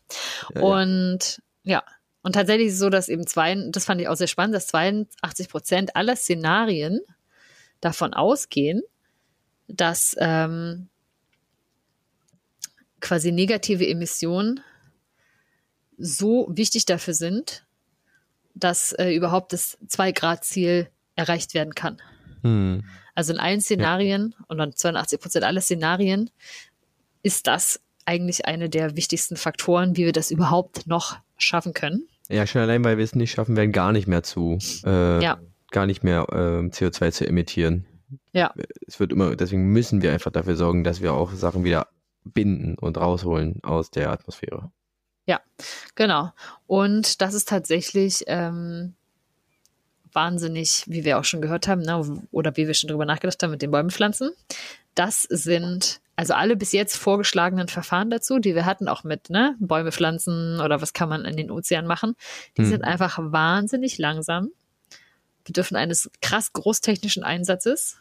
[0.54, 1.78] Ja, und ja.
[1.78, 1.84] ja.
[2.22, 4.66] und tatsächlich ist es so, dass eben zwei, das fand ich auch sehr spannend, dass
[4.68, 7.00] 82 Prozent aller Szenarien
[7.80, 8.82] davon ausgehen,
[9.68, 10.88] dass ähm,
[13.00, 14.60] quasi negative Emissionen
[15.96, 17.64] so wichtig dafür sind,
[18.54, 22.00] dass äh, überhaupt das Zwei-Grad-Ziel erreicht werden kann.
[22.42, 22.84] Hm.
[23.14, 24.44] Also in allen Szenarien ja.
[24.48, 26.30] und dann 82 Prozent aller Szenarien
[27.22, 32.06] ist das eigentlich eine der wichtigsten Faktoren, wie wir das überhaupt noch schaffen können.
[32.28, 35.38] Ja, schon allein, weil wir es nicht schaffen werden, gar nicht mehr zu, äh, ja.
[35.70, 37.86] gar nicht mehr äh, CO2 zu emittieren.
[38.32, 38.52] Ja.
[38.86, 41.88] Es wird immer, deswegen müssen wir einfach dafür sorgen, dass wir auch Sachen wieder
[42.24, 44.70] binden und rausholen aus der Atmosphäre.
[45.26, 45.40] Ja,
[45.94, 46.32] genau.
[46.66, 48.94] Und das ist tatsächlich ähm,
[50.12, 53.50] wahnsinnig, wie wir auch schon gehört haben, ne, oder wie wir schon drüber nachgedacht haben
[53.50, 54.30] mit den Bäumen pflanzen.
[54.94, 59.56] Das sind also alle bis jetzt vorgeschlagenen Verfahren dazu, die wir hatten, auch mit ne,
[59.58, 62.14] Bäume pflanzen oder was kann man in den Ozeanen machen,
[62.56, 62.68] die hm.
[62.68, 64.50] sind einfach wahnsinnig langsam,
[65.42, 67.98] bedürfen eines krass großtechnischen Einsatzes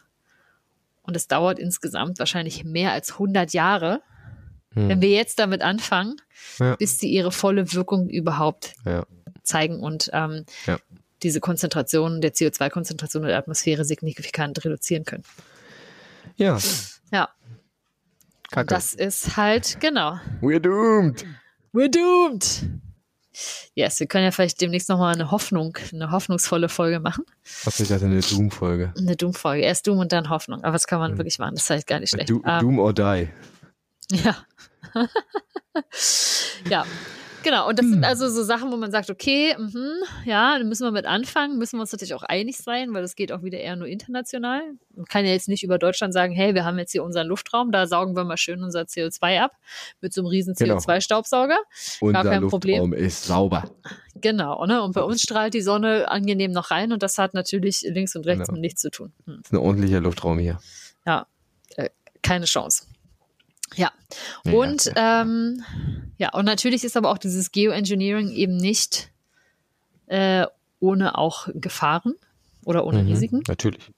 [1.02, 4.00] und es dauert insgesamt wahrscheinlich mehr als 100 Jahre,
[4.74, 4.88] hm.
[4.88, 6.16] Wenn wir jetzt damit anfangen,
[6.58, 6.76] ja.
[6.76, 9.06] bis sie ihre volle Wirkung überhaupt ja.
[9.42, 10.78] zeigen und ähm, ja.
[11.22, 15.24] diese Konzentration der CO2-Konzentration in der Atmosphäre signifikant reduzieren können.
[16.36, 16.58] Ja.
[17.12, 17.28] Ja.
[18.50, 18.66] Kacke.
[18.66, 20.18] Das ist halt, genau.
[20.40, 21.24] We're doomed.
[21.72, 22.62] We're doomed.
[23.74, 27.24] Yes, wir können ja vielleicht demnächst nochmal eine Hoffnung, eine hoffnungsvolle Folge machen.
[27.64, 28.92] Was ist das eine Doom-Folge?
[28.96, 29.64] Eine Doom-Folge.
[29.64, 30.62] Erst Doom und dann Hoffnung.
[30.62, 31.18] Aber das kann man mhm.
[31.18, 31.54] wirklich machen.
[31.56, 32.30] Das ist halt gar nicht schlecht.
[32.30, 33.28] Do, um, Doom or die.
[34.12, 34.36] Ja.
[36.70, 36.84] ja.
[37.44, 40.84] Genau, und das sind also so Sachen, wo man sagt, okay, mh, ja, da müssen
[40.84, 43.58] wir mit anfangen, müssen wir uns natürlich auch einig sein, weil das geht auch wieder
[43.58, 44.62] eher nur international.
[44.96, 47.70] Man kann ja jetzt nicht über Deutschland sagen, hey, wir haben jetzt hier unseren Luftraum,
[47.70, 49.52] da saugen wir mal schön unser CO2 ab
[50.00, 51.58] mit so einem riesen CO2-Staubsauger.
[52.00, 52.92] Unser Gar kein Luftraum Problem.
[52.94, 53.70] ist sauber.
[54.14, 54.82] Genau, ne?
[54.82, 58.24] Und bei uns strahlt die Sonne angenehm noch rein und das hat natürlich links und
[58.24, 58.52] rechts genau.
[58.52, 59.12] mit nichts zu tun.
[59.26, 59.40] Hm.
[59.42, 60.60] Das ist ein ordentlicher Luftraum hier.
[61.06, 61.26] Ja,
[61.76, 61.90] äh,
[62.22, 62.86] keine Chance.
[63.76, 63.92] Ja.
[64.44, 65.22] Und ja.
[65.22, 65.64] Ähm,
[66.18, 69.10] ja, und natürlich ist aber auch dieses Geoengineering eben nicht
[70.06, 70.46] äh,
[70.80, 72.14] ohne auch Gefahren
[72.64, 73.42] oder ohne mhm, Risiken.
[73.48, 73.90] Natürlich.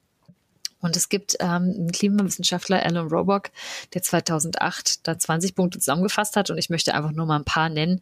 [0.81, 3.51] Und es gibt ähm, einen Klimawissenschaftler, Alan Robock,
[3.95, 6.51] der 2008 da 20 Punkte zusammengefasst hat.
[6.51, 8.01] Und ich möchte einfach nur mal ein paar nennen.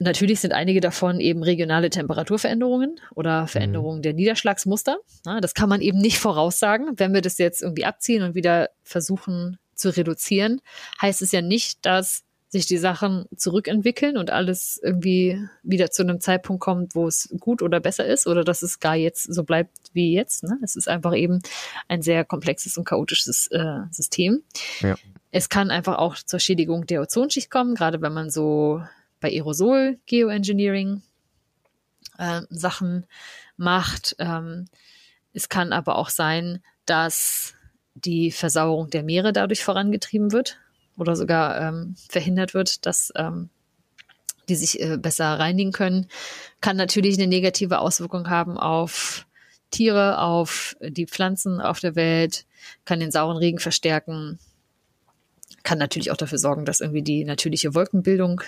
[0.00, 4.02] Natürlich sind einige davon eben regionale Temperaturveränderungen oder Veränderungen mhm.
[4.02, 4.98] der Niederschlagsmuster.
[5.40, 6.98] das kann man eben nicht voraussagen.
[6.98, 10.60] Wenn wir das jetzt irgendwie abziehen und wieder versuchen zu reduzieren,
[11.00, 16.20] heißt es ja nicht, dass sich die Sachen zurückentwickeln und alles irgendwie wieder zu einem
[16.20, 19.76] Zeitpunkt kommt, wo es gut oder besser ist oder dass es gar jetzt so bleibt
[19.92, 20.44] wie jetzt.
[20.44, 20.58] Ne?
[20.62, 21.42] Es ist einfach eben
[21.88, 24.42] ein sehr komplexes und chaotisches äh, System.
[24.80, 24.94] Ja.
[25.32, 28.80] Es kann einfach auch zur Schädigung der Ozonschicht kommen, gerade wenn man so
[29.20, 31.02] bei Aerosol Geoengineering
[32.16, 33.06] äh, Sachen
[33.56, 34.14] macht.
[34.18, 34.66] Ähm,
[35.32, 37.55] es kann aber auch sein, dass
[38.04, 40.58] die Versauerung der Meere dadurch vorangetrieben wird
[40.96, 43.50] oder sogar ähm, verhindert wird, dass ähm,
[44.48, 46.06] die sich äh, besser reinigen können,
[46.60, 49.26] kann natürlich eine negative Auswirkung haben auf
[49.70, 52.46] Tiere, auf die Pflanzen auf der Welt,
[52.84, 54.38] kann den sauren Regen verstärken,
[55.64, 58.42] kann natürlich auch dafür sorgen, dass irgendwie die natürliche Wolkenbildung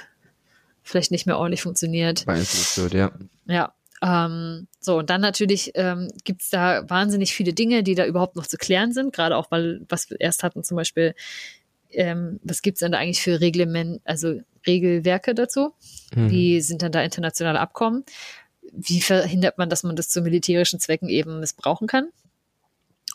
[0.82, 2.24] vielleicht nicht mehr ordentlich funktioniert.
[2.24, 3.10] Beeinflusst wird, ja.
[3.46, 8.06] Ja, ähm, so, und dann natürlich ähm, gibt es da wahnsinnig viele Dinge, die da
[8.06, 11.14] überhaupt noch zu klären sind, gerade auch, weil, was wir erst hatten, zum Beispiel,
[11.90, 15.74] ähm, was gibt es denn da eigentlich für Reglement, also Regelwerke dazu?
[16.14, 16.30] Mhm.
[16.30, 18.02] Wie sind dann da internationale Abkommen?
[18.72, 22.08] Wie verhindert man, dass man das zu militärischen Zwecken eben missbrauchen kann?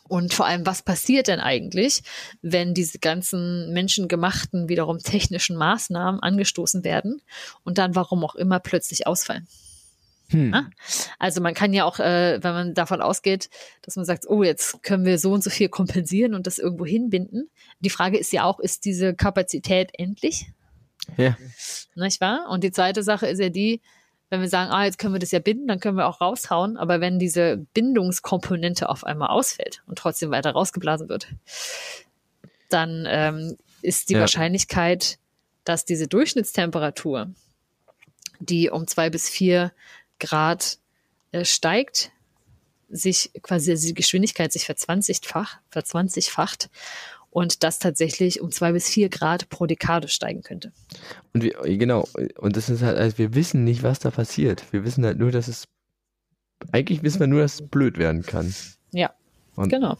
[0.08, 2.04] Und vor allem, was passiert denn eigentlich,
[2.44, 7.24] wenn diese ganzen menschengemachten, wiederum technischen Maßnahmen angestoßen werden
[7.64, 9.48] und dann warum auch immer plötzlich ausfallen?
[10.34, 10.50] Hm.
[10.50, 10.70] Ne?
[11.20, 13.50] Also man kann ja auch, äh, wenn man davon ausgeht,
[13.82, 16.86] dass man sagt, oh, jetzt können wir so und so viel kompensieren und das irgendwo
[16.86, 17.50] hinbinden.
[17.80, 20.52] Die Frage ist ja auch, ist diese Kapazität endlich?
[21.18, 21.38] Ja.
[21.96, 22.48] Nicht wahr?
[22.50, 23.82] Und die zweite Sache ist ja die,
[24.30, 26.78] wenn wir sagen, ah, jetzt können wir das ja binden, dann können wir auch raushauen.
[26.78, 31.28] Aber wenn diese Bindungskomponente auf einmal ausfällt und trotzdem weiter rausgeblasen wird,
[32.70, 34.22] dann ähm, ist die ja.
[34.22, 35.20] Wahrscheinlichkeit,
[35.66, 37.30] dass diese Durchschnittstemperatur,
[38.40, 39.72] die um zwei bis vier
[40.20, 40.80] Grad
[41.32, 42.12] äh, steigt,
[42.90, 46.70] sich quasi also die Geschwindigkeit sich verzwanzigfach, verzwanzigfacht
[47.34, 50.72] und das tatsächlich um zwei bis vier Grad pro Dekade steigen könnte.
[51.34, 52.08] Und wir, genau,
[52.38, 54.72] und das ist halt, also wir wissen nicht, was da passiert.
[54.72, 55.66] Wir wissen halt nur, dass es,
[56.72, 58.54] eigentlich wissen wir nur, dass es blöd werden kann.
[58.92, 59.12] Ja,
[59.56, 59.98] und genau.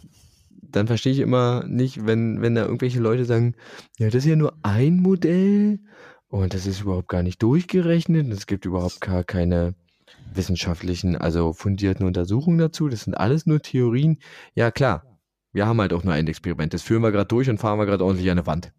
[0.62, 3.56] Dann verstehe ich immer nicht, wenn, wenn da irgendwelche Leute sagen,
[3.98, 5.80] ja, das ist ja nur ein Modell
[6.28, 9.74] und das ist überhaupt gar nicht durchgerechnet und es gibt überhaupt gar keine
[10.34, 12.90] wissenschaftlichen, also fundierten Untersuchungen dazu.
[12.90, 14.20] Das sind alles nur Theorien.
[14.56, 15.06] Ja, klar.
[15.52, 16.74] Wir haben halt auch nur ein Experiment.
[16.74, 18.72] Das führen wir gerade durch und fahren wir gerade ordentlich an eine Wand.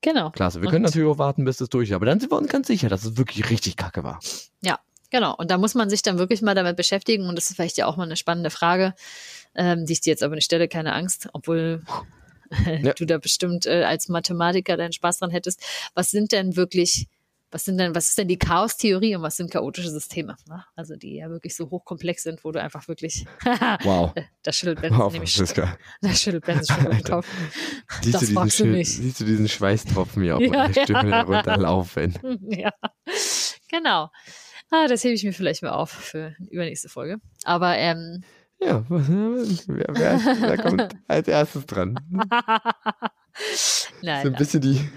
[0.00, 0.30] Genau.
[0.30, 0.60] Klasse.
[0.60, 1.94] Wir und können natürlich auch warten, bis das durch ist.
[1.94, 4.20] Aber dann sind wir uns ganz sicher, dass es wirklich richtig kacke war.
[4.62, 4.78] Ja,
[5.10, 5.34] genau.
[5.36, 7.28] Und da muss man sich dann wirklich mal damit beschäftigen.
[7.28, 8.94] Und das ist vielleicht ja auch mal eine spannende Frage,
[9.54, 10.68] ähm, die ich dir jetzt aber nicht stelle.
[10.68, 11.82] Keine Angst, obwohl
[12.82, 12.92] ja.
[12.96, 15.62] du da bestimmt äh, als Mathematiker deinen Spaß dran hättest.
[15.94, 17.08] Was sind denn wirklich
[17.50, 20.36] was sind denn, was ist denn die Chaos-Theorie und was sind chaotische Systeme?
[20.48, 20.64] Ne?
[20.76, 23.26] Also die ja wirklich so hochkomplex sind, wo du einfach wirklich
[23.82, 24.12] wow.
[24.42, 25.52] da schüttelt Benz wow, nämlich das,
[26.00, 27.26] da schüttelt Benz schon den Kopf.
[28.02, 28.90] Siehst das du magst du nicht.
[28.90, 31.22] Siehst du diesen Schweißtropfen hier auf ja, meiner Stimme ja.
[31.22, 32.40] runterlaufen?
[32.48, 32.72] Ja,
[33.68, 34.10] genau.
[34.70, 37.16] Ah, das hebe ich mir vielleicht mal auf für die übernächste Folge.
[37.44, 38.22] Aber ähm,
[38.60, 41.98] ja, wer, wer, wer kommt als erstes dran?
[44.02, 44.88] Nein, so ein bisschen die,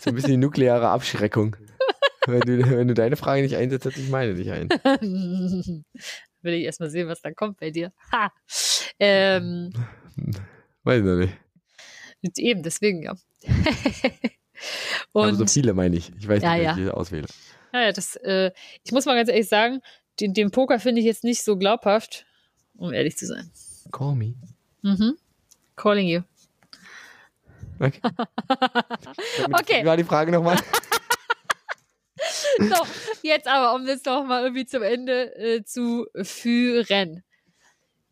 [0.00, 1.56] so ein bisschen die nukleare Abschreckung
[2.28, 4.68] wenn, du, wenn du deine Frage nicht einsetzt, setze ich meine nicht ein.
[6.42, 7.92] Will ich erstmal sehen, was da kommt bei dir.
[8.12, 8.32] Ha.
[8.98, 9.72] Ähm,
[10.84, 11.34] Weiß ich noch nicht.
[12.38, 13.12] Eben, deswegen, ja.
[15.12, 16.10] Und, Aber so viele meine ich.
[16.18, 16.86] Ich weiß nicht, ja, welche ja.
[16.88, 17.26] ich auswähle.
[17.72, 18.50] Ja, ja das, äh,
[18.84, 19.80] ich muss mal ganz ehrlich sagen,
[20.20, 22.26] den, den Poker finde ich jetzt nicht so glaubhaft,
[22.76, 23.50] um ehrlich zu sein.
[23.92, 24.34] Call me.
[24.82, 25.16] Mhm.
[25.76, 26.22] Calling you.
[27.80, 28.00] Okay.
[29.52, 29.82] okay.
[29.82, 30.58] Wie war die Frage nochmal?
[32.70, 32.86] so,
[33.22, 37.22] jetzt aber, um das noch mal irgendwie zum Ende äh, zu führen.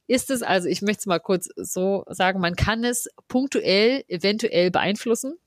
[0.07, 4.70] Ist es also, ich möchte es mal kurz so sagen, man kann es punktuell eventuell
[4.70, 5.38] beeinflussen.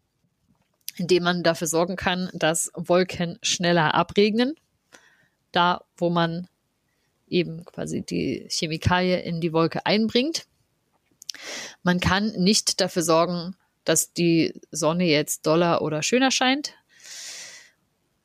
[0.98, 4.56] indem man dafür sorgen kann, dass Wolken schneller abregnen.
[5.54, 6.48] Da, wo man
[7.30, 10.46] eben quasi die Chemikalie in die Wolke einbringt.
[11.84, 16.74] Man kann nicht dafür sorgen, dass die Sonne jetzt doller oder schöner scheint.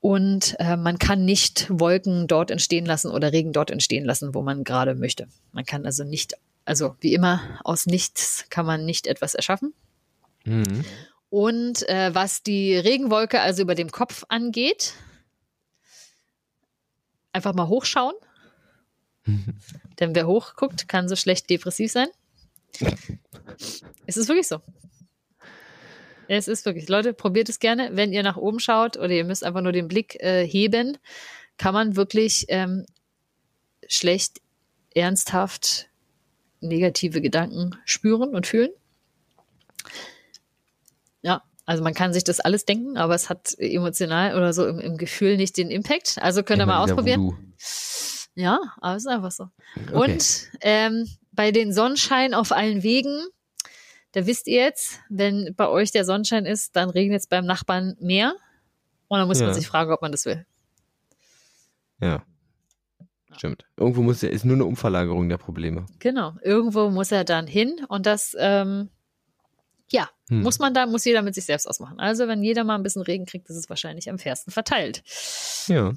[0.05, 4.42] Und äh, man kann nicht Wolken dort entstehen lassen oder Regen dort entstehen lassen, wo
[4.42, 5.28] man gerade möchte.
[5.52, 6.34] Man kann also nicht,
[6.66, 9.72] also wie immer, aus nichts kann man nicht etwas erschaffen.
[10.44, 10.84] Mhm.
[11.30, 14.92] Und äh, was die Regenwolke also über dem Kopf angeht,
[17.32, 18.14] einfach mal hochschauen.
[20.00, 22.09] Denn wer hochguckt, kann so schlecht depressiv sein.
[24.05, 24.61] es ist wirklich so.
[26.29, 26.89] Es ist wirklich.
[26.89, 27.91] Leute, probiert es gerne.
[27.93, 30.99] Wenn ihr nach oben schaut oder ihr müsst einfach nur den Blick äh, heben,
[31.57, 32.85] kann man wirklich ähm,
[33.89, 34.41] schlecht,
[34.95, 35.89] ernsthaft
[36.61, 38.70] negative Gedanken spüren und fühlen.
[41.22, 44.79] Ja, also man kann sich das alles denken, aber es hat emotional oder so im,
[44.81, 46.18] im Gefühl nicht den Impact.
[46.20, 47.55] Also könnt ihr mal ausprobieren.
[48.35, 49.49] Ja, aber es ist einfach so.
[49.77, 49.95] Okay.
[49.95, 53.27] Und ähm, bei den Sonnenschein auf allen Wegen,
[54.15, 57.97] da wisst ihr jetzt, wenn bei euch der Sonnenschein ist, dann regnet es beim Nachbarn
[58.01, 58.37] mehr.
[59.09, 59.47] Und dann muss ja.
[59.47, 60.47] man sich fragen, ob man das will.
[62.01, 62.23] Ja.
[63.37, 63.65] Stimmt.
[63.77, 65.87] Irgendwo muss er, ist nur eine Umverlagerung der Probleme.
[65.99, 66.35] Genau.
[66.43, 68.89] Irgendwo muss er dann hin und das, ähm,
[69.91, 70.43] ja, hm.
[70.43, 71.99] muss man da, muss jeder mit sich selbst ausmachen.
[71.99, 75.03] Also, wenn jeder mal ein bisschen Regen kriegt, ist es wahrscheinlich am fairsten verteilt.
[75.67, 75.93] Ja.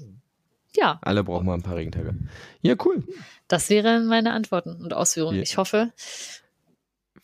[0.76, 1.00] Ja.
[1.04, 2.16] Alle brauchen mal ein paar Regentage.
[2.62, 3.04] Ja, cool.
[3.48, 5.38] Das wären meine Antworten und Ausführungen.
[5.38, 5.44] Ja.
[5.44, 5.94] Ich hoffe.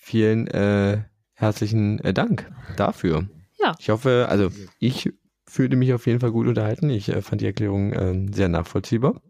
[0.05, 1.01] Vielen äh,
[1.31, 3.29] herzlichen äh, Dank dafür.
[3.57, 3.73] Ja.
[3.79, 5.13] Ich hoffe, also ich
[5.47, 6.89] fühlte mich auf jeden Fall gut unterhalten.
[6.89, 9.21] Ich äh, fand die Erklärung ähm, sehr nachvollziehbar.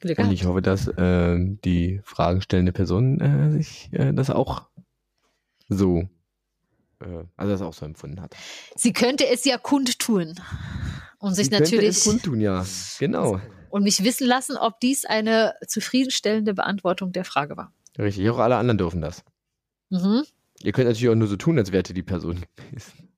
[0.00, 4.70] Glück und ich hoffe, dass ähm, die fragenstellende Person äh, sich äh, das auch
[5.68, 6.08] so
[7.00, 8.34] äh, also das auch so empfunden hat.
[8.74, 10.40] Sie könnte es ja kundtun
[11.18, 12.64] und sich Sie natürlich es kundtun, ja,
[12.98, 13.38] genau.
[13.68, 17.74] Und mich wissen lassen, ob dies eine zufriedenstellende Beantwortung der Frage war.
[17.98, 19.24] Richtig, auch alle anderen dürfen das.
[19.90, 20.24] Mhm.
[20.62, 23.08] Ihr könnt natürlich auch nur so tun, als wäre die Person gewesen.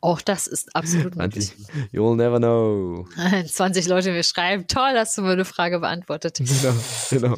[0.00, 1.52] Auch das ist absolut möglich.
[1.90, 3.08] You'll never know.
[3.46, 6.36] 20 Leute mir schreiben, toll, hast du mir eine Frage beantwortet.
[6.38, 6.74] Genau,
[7.10, 7.36] genau.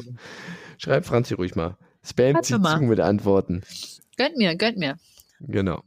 [0.77, 1.77] Schreib Franzi ruhig mal.
[2.03, 3.63] Spam sie zu mit Antworten.
[4.17, 4.97] Gönnt mir, gönnt mir.
[5.39, 5.81] Genau.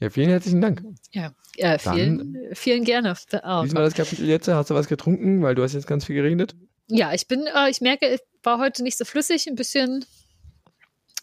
[0.00, 0.82] Ja, vielen herzlichen Dank.
[1.12, 3.14] Ja, ja vielen, Dann, vielen gerne.
[3.42, 4.48] Oh, wie war das Kapitel jetzt?
[4.48, 5.42] Hast du was getrunken?
[5.42, 6.56] Weil du hast jetzt ganz viel geregnet.
[6.88, 10.04] Ja, ich bin, äh, ich merke, ich war heute nicht so flüssig, ein bisschen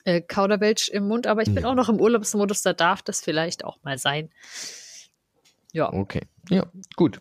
[0.07, 1.69] äh, Kauderwelsch im Mund, aber ich bin ja.
[1.69, 4.29] auch noch im Urlaubsmodus, da darf das vielleicht auch mal sein.
[5.73, 5.91] Ja.
[5.91, 6.21] Okay.
[6.49, 7.19] Ja, gut.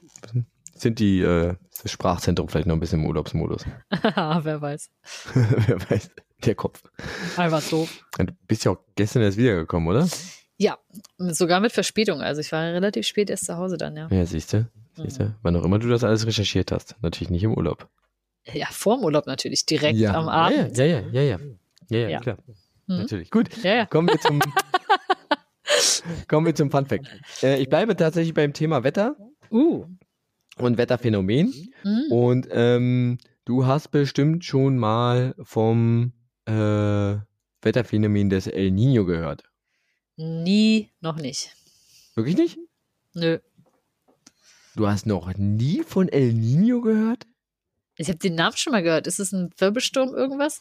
[0.72, 3.64] Sind die äh, das Sprachzentrum vielleicht noch ein bisschen im Urlaubsmodus?
[3.90, 4.90] Wer weiß.
[5.34, 6.10] Wer weiß.
[6.44, 6.84] Der Kopf.
[7.36, 7.88] Einfach so.
[8.18, 10.06] Du bist ja auch gestern erst wiedergekommen, oder?
[10.56, 10.78] Ja,
[11.18, 12.20] sogar mit Verspätung.
[12.20, 14.06] Also ich war relativ spät erst zu Hause dann, ja.
[14.10, 14.70] Ja, siehst du.
[14.94, 15.24] Siehst du.
[15.24, 15.34] Mhm.
[15.42, 16.94] Wann auch immer du das alles recherchiert hast.
[17.02, 17.88] Natürlich nicht im Urlaub.
[18.52, 20.14] Ja, vorm Urlaub natürlich, direkt ja.
[20.14, 20.78] am Abend.
[20.78, 21.38] Ja, ja, ja, ja, ja.
[21.88, 22.20] Ja, ja, ja.
[22.20, 22.36] klar.
[22.86, 22.96] Mhm.
[22.96, 23.30] Natürlich.
[23.30, 23.48] Gut.
[23.62, 23.86] Ja, ja.
[23.86, 24.40] Kommen wir zum,
[26.28, 27.06] kommen wir zum Fun Fact.
[27.42, 29.16] Äh, ich bleibe tatsächlich beim Thema Wetter.
[29.50, 29.86] Uh.
[30.58, 31.52] Und Wetterphänomen.
[31.84, 32.12] Mhm.
[32.12, 36.12] Und ähm, du hast bestimmt schon mal vom
[36.46, 37.16] äh,
[37.62, 39.44] Wetterphänomen des El Nino gehört.
[40.16, 41.54] Nie, noch nicht.
[42.14, 42.58] Wirklich nicht?
[43.12, 43.38] Nö.
[44.76, 47.26] Du hast noch nie von El Nino gehört?
[47.96, 49.06] Ich habe den Namen schon mal gehört.
[49.06, 50.60] Ist es ein Wirbelsturm irgendwas?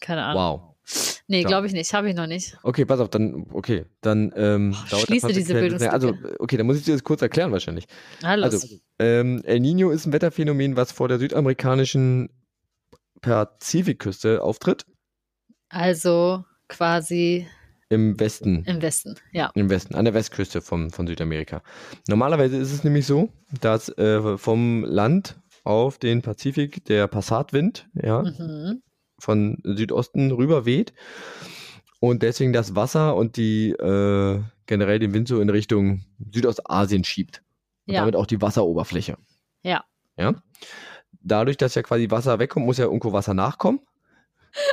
[0.00, 0.76] Keine Ahnung.
[0.84, 1.15] Wow.
[1.28, 1.92] Nee, glaube ich nicht.
[1.92, 2.56] Habe ich noch nicht.
[2.62, 5.92] Okay, pass auf, dann, okay, dann ähm, oh, Schließe diese Bildungslücke.
[5.92, 7.86] Also, okay, dann muss ich dir das kurz erklären wahrscheinlich.
[8.22, 8.62] Alles.
[8.62, 12.30] Also, ähm, El Nino ist ein Wetterphänomen, was vor der südamerikanischen
[13.22, 14.86] Pazifikküste auftritt.
[15.68, 17.48] Also quasi
[17.88, 18.64] im Westen.
[18.64, 19.50] Im Westen, ja.
[19.54, 21.62] Im Westen, an der Westküste vom, von Südamerika.
[22.08, 28.22] Normalerweise ist es nämlich so, dass äh, vom Land auf den Pazifik der Passatwind, ja,
[28.22, 28.82] mhm.
[29.18, 30.92] Von Südosten rüber weht
[32.00, 37.42] und deswegen das Wasser und die äh, generell den Wind so in Richtung Südostasien schiebt.
[37.86, 38.00] Und ja.
[38.00, 39.16] damit auch die Wasseroberfläche.
[39.62, 39.84] Ja.
[40.16, 40.34] Ja.
[41.22, 43.80] Dadurch, dass ja quasi Wasser wegkommt, muss ja irgendwo Wasser nachkommen.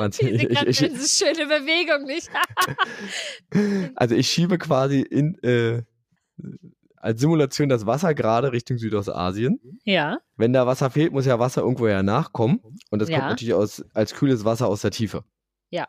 [0.00, 2.30] Diese ich, ich, ich, schöne Bewegung nicht.
[3.96, 5.82] also ich schiebe quasi in äh,
[7.04, 9.60] als Simulation das Wasser gerade Richtung Südostasien.
[9.84, 10.18] Ja.
[10.36, 12.60] Wenn da Wasser fehlt, muss ja Wasser irgendwo ja nachkommen.
[12.90, 13.18] Und das ja.
[13.18, 15.22] kommt natürlich aus, als kühles Wasser aus der Tiefe.
[15.68, 15.86] Ja.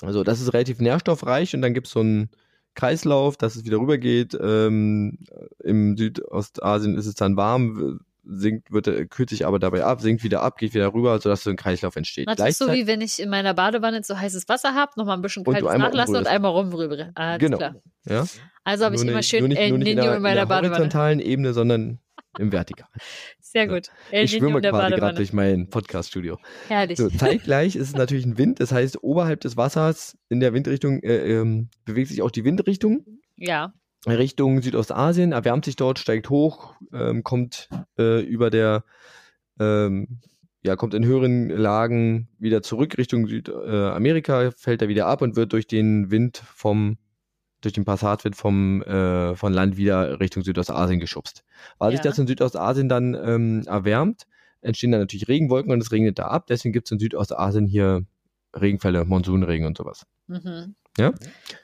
[0.00, 2.30] Also das ist relativ nährstoffreich und dann gibt es so einen
[2.74, 4.36] Kreislauf, dass es wieder rübergeht.
[4.40, 5.18] Ähm,
[5.62, 8.00] Im Südostasien ist es dann warm,
[8.30, 11.42] sinkt, wird, äh, kühlt sich aber dabei ab, sinkt wieder ab, geht wieder rüber, sodass
[11.42, 12.28] so ein Kreislauf entsteht.
[12.28, 15.22] Das ist so wie wenn ich in meiner Badewanne so heißes Wasser habe, nochmal ein
[15.22, 17.12] bisschen kaltes nachlasse und einmal rumrühre.
[17.14, 17.58] Ah, genau.
[17.58, 17.76] Klar.
[18.06, 18.24] Ja?
[18.64, 20.70] Also habe ich immer schön nicht, El Nino in, in meiner in der Badewanne.
[20.70, 21.98] horizontalen Ebene, sondern
[22.38, 22.92] im Vertikalen.
[23.40, 23.88] Sehr gut.
[24.10, 26.38] El ich schwimme quasi gerade durch mein Podcast-Studio.
[26.68, 26.98] Herrlich.
[26.98, 31.02] So, zeitgleich ist es natürlich ein Wind, das heißt, oberhalb des Wassers in der Windrichtung
[31.02, 33.04] äh, ähm, bewegt sich auch die Windrichtung.
[33.36, 33.72] Ja.
[34.06, 38.84] Richtung Südostasien, erwärmt sich dort, steigt hoch, ähm, kommt äh, über der,
[39.58, 40.20] ähm,
[40.62, 45.36] ja, kommt in höheren Lagen wieder zurück Richtung Südamerika, äh, fällt er wieder ab und
[45.36, 46.98] wird durch den Wind vom,
[47.60, 51.44] durch den Passatwind vom, äh, von Land wieder Richtung Südostasien geschubst.
[51.78, 51.96] Weil ja.
[51.96, 54.26] sich das in Südostasien dann ähm, erwärmt,
[54.62, 56.46] entstehen dann natürlich Regenwolken und es regnet da ab.
[56.48, 58.04] Deswegen gibt es in Südostasien hier
[58.54, 60.06] Regenfälle, Monsunregen und sowas.
[60.26, 60.74] Mhm.
[60.98, 61.12] Ja?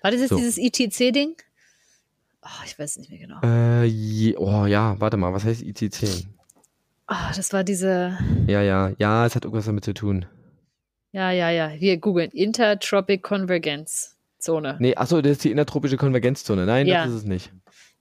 [0.02, 0.36] War das jetzt so.
[0.36, 1.36] dieses ITC-Ding?
[2.46, 3.40] Oh, ich weiß nicht mehr genau.
[3.42, 6.28] Äh, je, oh ja, warte mal, was heißt ITC?
[7.08, 8.16] Oh, das war diese.
[8.46, 10.26] Ja, ja, ja, es hat irgendwas damit zu tun.
[11.10, 11.72] Ja, ja, ja.
[11.80, 14.76] Wir googeln Intertropic Convergence Zone.
[14.78, 16.66] Nee, achso, das ist die intertropische Konvergenzzone.
[16.66, 17.04] Nein, ja.
[17.04, 17.52] das ist es nicht.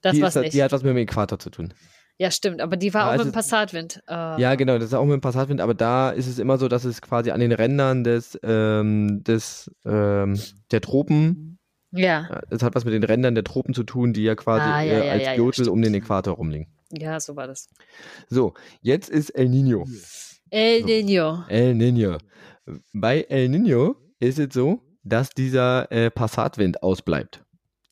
[0.01, 0.53] Das die, ist, nicht.
[0.53, 1.73] die hat was mit dem Äquator zu tun.
[2.17, 4.03] Ja, stimmt, aber die war ja, auch mit dem Passatwind.
[4.07, 4.37] Uh.
[4.37, 6.85] Ja, genau, das ist auch mit dem Passatwind, aber da ist es immer so, dass
[6.85, 10.39] es quasi an den Rändern des, ähm, des ähm,
[10.71, 11.54] der Tropen
[11.95, 12.41] ja.
[12.49, 14.93] Es hat was mit den Rändern der Tropen zu tun, die ja quasi ah, ja,
[14.93, 16.67] äh, ja, als ja, Gürtel um den Äquator rumliegen.
[16.91, 17.69] Ja, so war das.
[18.29, 19.85] So, jetzt ist El Nino.
[20.49, 21.37] El Nino.
[21.37, 21.43] So.
[21.49, 22.17] El Nino.
[22.93, 27.43] Bei El Nino ist es so, dass dieser äh, Passatwind ausbleibt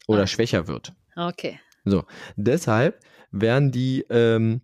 [0.08, 0.28] oder ah.
[0.28, 0.93] schwächer wird.
[1.16, 1.60] Okay.
[1.86, 2.99] So, deshalb
[3.32, 4.62] werden die, ähm,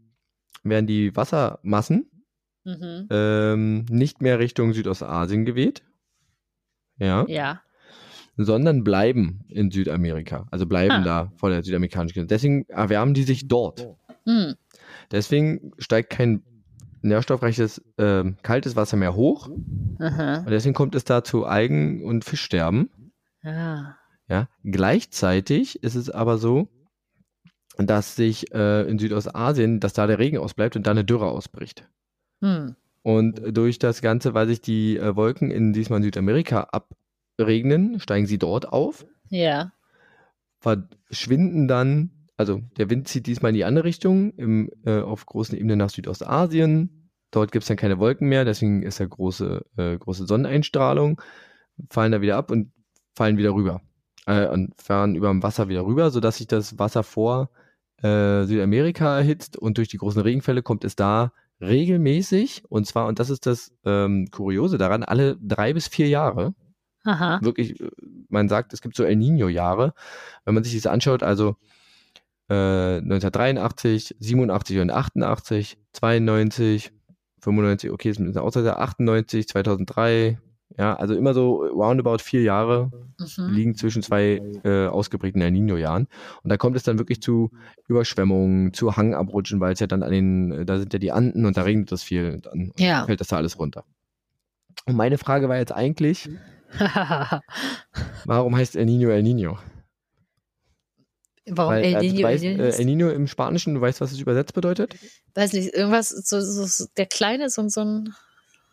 [0.63, 2.09] werden die Wassermassen
[2.63, 3.07] mhm.
[3.11, 5.83] ähm, nicht mehr Richtung Südostasien geweht.
[6.97, 7.25] Ja.
[7.27, 7.61] Ja
[8.45, 10.47] sondern bleiben in Südamerika.
[10.49, 11.03] Also bleiben ah.
[11.03, 12.27] da vor der südamerikanischen Grenze.
[12.27, 13.89] Deswegen erwärmen die sich dort.
[14.25, 14.55] Hm.
[15.11, 16.41] Deswegen steigt kein
[17.01, 19.49] nährstoffreiches äh, kaltes Wasser mehr hoch.
[19.99, 20.39] Aha.
[20.39, 22.89] Und deswegen kommt es da zu Algen- und Fischsterben.
[23.43, 23.95] Ah.
[24.29, 24.47] Ja.
[24.63, 26.69] Gleichzeitig ist es aber so,
[27.77, 31.89] dass sich äh, in Südostasien, dass da der Regen ausbleibt und da eine Dürre ausbricht.
[32.41, 32.75] Hm.
[33.01, 36.89] Und durch das Ganze, weil sich die äh, Wolken in diesmal in Südamerika ab
[37.39, 39.05] regnen, steigen sie dort auf.
[39.29, 39.71] Ja.
[40.59, 45.57] Verschwinden dann, also der Wind zieht diesmal in die andere Richtung, im, äh, auf großen
[45.57, 47.11] Ebenen nach Südostasien.
[47.31, 51.21] Dort gibt es dann keine Wolken mehr, deswegen ist ja große, äh, große Sonneneinstrahlung,
[51.89, 52.71] fallen da wieder ab und
[53.13, 53.81] fallen wieder rüber.
[54.25, 57.49] Äh, und fahren über dem Wasser wieder rüber, sodass sich das Wasser vor
[58.01, 63.19] äh, Südamerika erhitzt und durch die großen Regenfälle kommt es da regelmäßig, und zwar, und
[63.19, 66.53] das ist das ähm, Kuriose daran, alle drei bis vier Jahre
[67.03, 67.39] Aha.
[67.41, 67.81] Wirklich,
[68.29, 69.93] man sagt, es gibt so El Nino-Jahre.
[70.45, 71.55] Wenn man sich das anschaut, also
[72.49, 76.91] äh, 1983, 87 und 88, 92,
[77.41, 80.37] 95, okay, ist ein bisschen Ausreißer, 98, 2003,
[80.77, 83.49] ja, also immer so roundabout vier Jahre mhm.
[83.49, 86.07] liegen zwischen zwei äh, ausgeprägten El Nino-Jahren.
[86.43, 87.51] Und da kommt es dann wirklich zu
[87.87, 91.57] Überschwemmungen, zu Hangabrutschen, weil es ja dann an den, da sind ja die Anden und
[91.57, 93.05] da regnet das viel und dann ja.
[93.05, 93.83] fällt das da alles runter.
[94.85, 96.29] Und meine Frage war jetzt eigentlich,
[98.26, 99.57] Warum heißt El Nino El Nino?
[101.47, 102.28] Warum Weil, El also Nino?
[102.28, 102.63] Weißt, El, Nino?
[102.63, 104.95] Äh, El Nino im Spanischen, du weißt, was es übersetzt bedeutet?
[105.36, 108.13] Weiß nicht, irgendwas, so, so, der Kleine ist und so ein.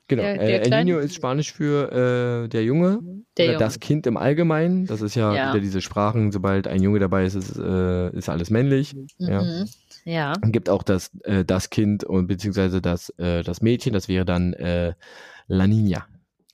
[0.09, 3.01] Genau, der, der El Nino ist Spanisch für äh, der Junge
[3.36, 3.64] der oder Junge.
[3.64, 4.86] das Kind im Allgemeinen.
[4.86, 8.28] Das ist ja, ja, wieder diese Sprachen, sobald ein Junge dabei ist, ist, äh, ist
[8.28, 8.94] alles männlich.
[9.18, 9.28] Mhm.
[9.28, 9.64] Ja.
[10.05, 10.32] ja.
[10.42, 14.24] Und gibt auch das, äh, das Kind und beziehungsweise das, äh, das Mädchen, das wäre
[14.24, 14.94] dann äh,
[15.49, 16.05] La Niña.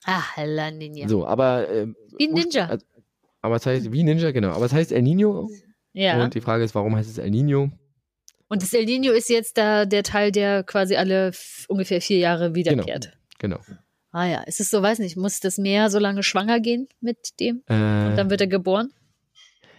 [0.04, 1.08] Ah, La Ninja.
[1.08, 1.68] So, aber.
[1.68, 1.88] Äh,
[2.18, 2.66] wie Ninja.
[2.66, 2.84] Also,
[3.40, 4.50] aber es heißt, wie Ninja, genau.
[4.50, 5.50] Aber es heißt El Nino.
[5.92, 6.22] Ja.
[6.22, 7.70] Und die Frage ist, warum heißt es El Nino?
[8.48, 11.32] Und das El Nino ist jetzt da der Teil, der quasi alle
[11.68, 13.16] ungefähr vier Jahre wiederkehrt.
[13.38, 13.58] Genau.
[13.66, 13.78] genau.
[14.12, 17.40] Ah ja, ist es so, weiß nicht, muss das Meer so lange schwanger gehen mit
[17.40, 17.62] dem?
[17.66, 18.92] Äh, und dann wird er geboren?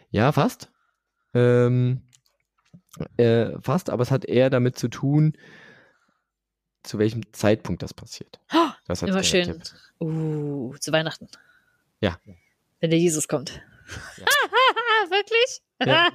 [0.10, 0.72] Ja, fast.
[1.36, 2.02] Ähm,
[3.18, 5.34] äh, fast, aber es hat eher damit zu tun,
[6.84, 8.40] zu welchem Zeitpunkt das passiert.
[8.86, 9.62] Das hat Immer schön.
[10.00, 11.28] Uh, zu Weihnachten.
[12.02, 12.18] Ja.
[12.80, 13.62] Wenn der Jesus kommt.
[14.18, 14.26] Ja.
[15.10, 15.62] Wirklich?
[15.86, 16.10] Ja.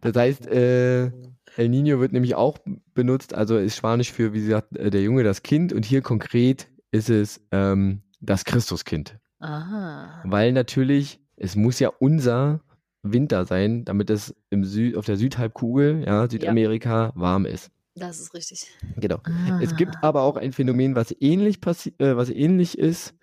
[0.00, 1.10] Das heißt, äh,
[1.56, 2.58] El Nino wird nämlich auch
[2.94, 6.68] benutzt, also ist Spanisch für, wie gesagt, äh, der Junge, das Kind und hier konkret
[6.90, 9.18] ist es ähm, das Christuskind.
[9.40, 10.22] Aha.
[10.24, 12.60] Weil natürlich, es muss ja unser
[13.02, 17.12] Winter sein, damit es im Süd, auf der Südhalbkugel, ja, Südamerika, ja.
[17.14, 17.70] warm ist.
[17.98, 18.66] Das ist richtig.
[18.96, 19.18] Genau.
[19.24, 19.60] Ah.
[19.62, 23.14] Es gibt aber auch ein Phänomen, was ähnlich äh, was ähnlich ist,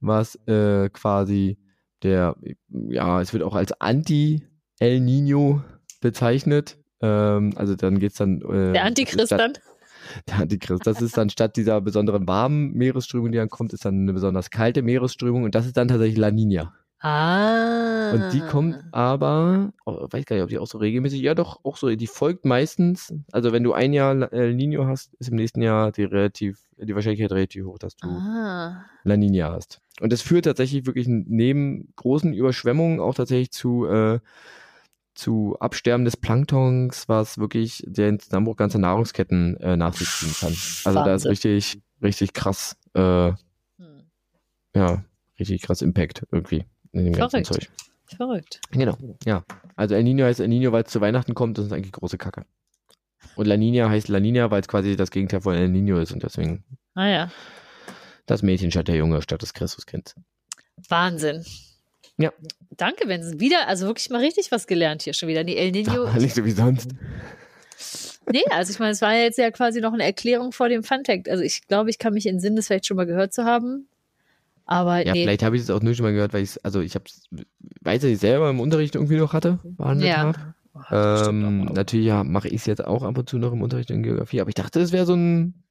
[0.00, 1.58] was äh, quasi
[2.02, 2.36] der,
[2.68, 5.62] ja, es wird auch als Anti-El Nino
[6.00, 6.78] bezeichnet.
[7.00, 8.40] Ähm, also dann geht es dann.
[8.42, 9.54] Äh, der Antichrist dann?
[10.26, 10.86] Der Antichrist.
[10.86, 14.50] Das ist dann statt dieser besonderen warmen Meeresströmung, die dann kommt, ist dann eine besonders
[14.50, 16.74] kalte Meeresströmung und das ist dann tatsächlich La Nina.
[17.00, 18.10] Ah.
[18.12, 21.60] Und die kommt aber, oh, weiß gar nicht, ob die auch so regelmäßig, ja doch,
[21.64, 25.36] auch so, die folgt meistens, also wenn du ein Jahr El Nino hast, ist im
[25.36, 28.84] nächsten Jahr die relativ, die Wahrscheinlichkeit relativ hoch, dass du Ah.
[29.04, 29.80] La Nina hast.
[30.00, 34.18] Und das führt tatsächlich wirklich neben großen Überschwemmungen auch tatsächlich zu, äh,
[35.14, 40.52] zu Absterben des Planktons, was wirklich den Zusammenbruch ganzer Nahrungsketten äh, nach sich ziehen kann.
[40.84, 41.30] Also da ist Wahnsinn.
[41.30, 43.32] richtig, richtig krass, äh,
[43.78, 44.02] Hm.
[44.74, 45.04] ja,
[45.38, 47.64] richtig krass Impact irgendwie in dem ganzen Verrückt.
[47.64, 48.16] Zeug.
[48.16, 48.60] Verrückt.
[48.70, 49.44] Genau, ja.
[49.76, 52.16] Also El Nino heißt El Nino, weil es zu Weihnachten kommt, das ist eigentlich große
[52.18, 52.44] Kacke.
[53.36, 56.12] Und La Nina heißt La Nina, weil es quasi das Gegenteil von El Nino ist
[56.12, 56.64] und deswegen
[56.94, 57.32] Ah ja.
[58.26, 60.14] das Mädchen statt der Junge statt des Christuskind.
[60.88, 61.44] Wahnsinn.
[62.16, 62.32] Ja.
[62.70, 63.38] Danke, Benson.
[63.38, 65.44] Wieder, also wirklich mal richtig was gelernt hier schon wieder.
[65.44, 66.10] Die El Nino.
[66.18, 66.90] Nicht so wie sonst.
[68.30, 70.82] Nee, also ich meine, es war ja jetzt ja quasi noch eine Erklärung vor dem
[70.82, 71.28] Funfact.
[71.28, 73.88] Also ich glaube, ich kann mich in Sinn, das vielleicht schon mal gehört zu haben.
[74.68, 75.22] Aber Ja, nee.
[75.22, 77.04] vielleicht habe ich es auch nur schon mal gehört, weil ich also ich habe
[77.80, 80.18] weiß ich selber im Unterricht irgendwie noch hatte, behandelt Ja.
[80.18, 80.54] habe.
[80.74, 83.90] Oh, Ähm, natürlich ja, mache ich es jetzt auch ab und zu noch im Unterricht
[83.90, 85.64] in Geografie, aber ich dachte, es wäre so ein.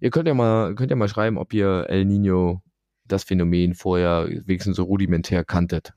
[0.00, 2.62] Ihr könnt ja mal, könnt ja mal schreiben, ob ihr El Nino
[3.04, 5.92] das Phänomen vorher wenigstens so rudimentär kanntet,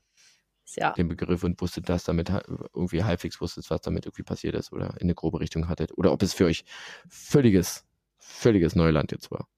[0.76, 0.92] ja.
[0.92, 2.30] den Begriff und wusstet das damit
[2.74, 5.96] irgendwie halbwegs wusstet, was damit irgendwie passiert ist oder in eine grobe Richtung hattet.
[5.96, 6.64] Oder ob es für euch
[7.08, 7.84] völliges,
[8.18, 9.48] völliges Neuland jetzt war.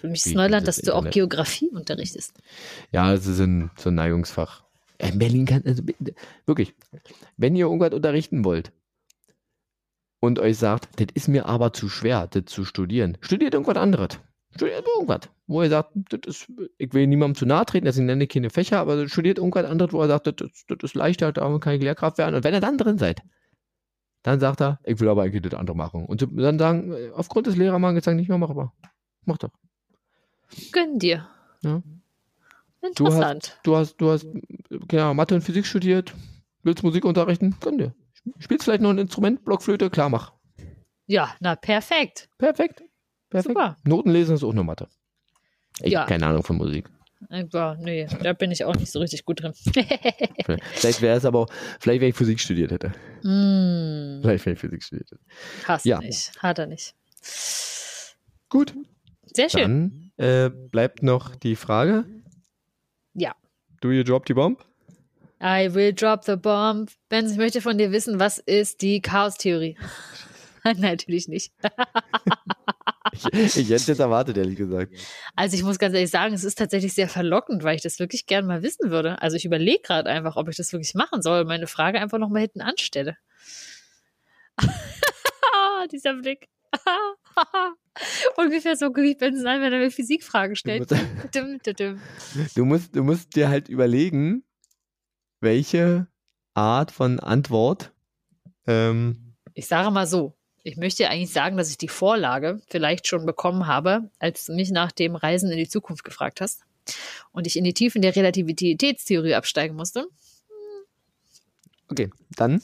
[0.00, 1.08] Für mich ist Neuland, dass du auch.
[1.10, 2.32] Geografie unterrichtest.
[2.90, 4.64] Ja, es ist ein, so ein Neigungsfach.
[4.98, 5.82] In Berlin kann, also
[6.46, 6.74] wirklich,
[7.36, 8.72] wenn ihr irgendwas unterrichten wollt
[10.20, 14.20] und euch sagt, das ist mir aber zu schwer, das zu studieren, studiert irgendwas anderes.
[14.54, 18.24] Studiert irgendwas, wo ihr sagt, das ist, ich will niemandem zu nahe treten, deswegen nenne
[18.24, 21.58] ich keine Fächer, aber studiert irgendwas anderes, wo er sagt, das, das, ist leichter, da
[21.58, 22.34] kann ich Lehrkraft werden.
[22.34, 23.22] Und wenn ihr dann drin seid,
[24.22, 26.04] dann sagt er, ich will aber eigentlich das andere machen.
[26.04, 28.72] Und dann sagen, aufgrund des Lehrermangels sagen nicht mehr, mach aber.
[29.24, 29.50] Mach doch.
[30.72, 31.28] Gönn dir.
[31.62, 31.82] Ja.
[32.82, 33.58] Interessant.
[33.62, 34.26] Du hast, du hast,
[34.88, 36.14] genau, Mathe und Physik studiert,
[36.62, 37.56] willst Musik unterrichten?
[37.60, 37.94] Gönn dir.
[38.38, 40.32] Spielst vielleicht noch ein Instrument, Blockflöte, klar, mach.
[41.06, 42.28] Ja, na perfekt.
[42.38, 42.82] Perfekt.
[43.28, 43.48] Perfekt.
[43.54, 43.76] Super.
[43.84, 44.88] Noten lesen ist auch nur Mathe.
[45.82, 46.00] Ich Ja.
[46.00, 46.88] habe keine Ahnung von Musik.
[47.28, 49.52] Ja, nee, da bin ich auch nicht so richtig gut drin.
[50.74, 51.48] Vielleicht wäre es aber auch,
[51.78, 52.88] vielleicht wenn ich Physik studiert hätte.
[53.22, 55.20] mm, Vielleicht wenn ich Physik studiert hätte.
[55.64, 55.98] hast Ja.
[55.98, 56.32] du nicht.
[56.42, 56.94] Hat er nicht.
[58.48, 58.74] Gut,
[59.34, 60.12] Sehr schön.
[60.18, 62.04] dann äh, bleibt noch die Frage.
[63.14, 63.34] Ja.
[63.80, 64.64] Do you drop the bomb?
[65.42, 66.90] I will drop the bomb.
[67.08, 69.76] Benz, ich möchte von dir wissen, was ist die Chaos-Theorie?
[70.76, 71.52] Natürlich nicht.
[73.12, 74.92] Ich, ich hätte es jetzt erwartet, ehrlich gesagt.
[75.34, 78.26] Also ich muss ganz ehrlich sagen, es ist tatsächlich sehr verlockend, weil ich das wirklich
[78.26, 79.22] gern mal wissen würde.
[79.22, 81.44] Also ich überlege gerade einfach, ob ich das wirklich machen soll.
[81.44, 83.16] Meine Frage einfach noch mal hinten anstelle.
[85.92, 86.48] Dieser Blick.
[88.36, 90.90] Ungefähr so wie Benson an, wenn er mir Physikfragen stellt.
[90.90, 91.68] Du musst-.
[92.54, 94.44] Du musst, du musst dir halt überlegen,
[95.40, 96.06] welche
[96.54, 97.92] Art von Antwort
[98.66, 103.26] ähm, Ich sage mal so, ich möchte eigentlich sagen, dass ich die Vorlage vielleicht schon
[103.26, 106.64] bekommen habe, als du mich nach dem Reisen in die Zukunft gefragt hast
[107.32, 110.06] und ich in die Tiefen der Relativitätstheorie absteigen musste.
[111.88, 112.62] Okay, dann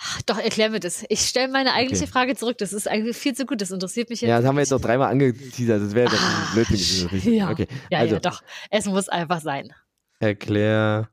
[0.00, 1.04] Ach, Doch, erklär mir das.
[1.08, 2.12] Ich stelle meine eigentliche Okay.
[2.12, 2.56] Frage zurück.
[2.58, 3.60] Das ist eigentlich viel zu gut.
[3.60, 4.28] Das interessiert mich jetzt.
[4.28, 5.82] Ja, das haben wir jetzt noch dreimal angeteasert.
[5.82, 7.32] Das wäre Ah, Blödsinn gewesen.
[7.34, 7.50] ja.
[7.50, 8.40] Okay, ja, also ja, doch.
[8.70, 9.72] Es muss einfach sein.
[10.20, 11.08] erklär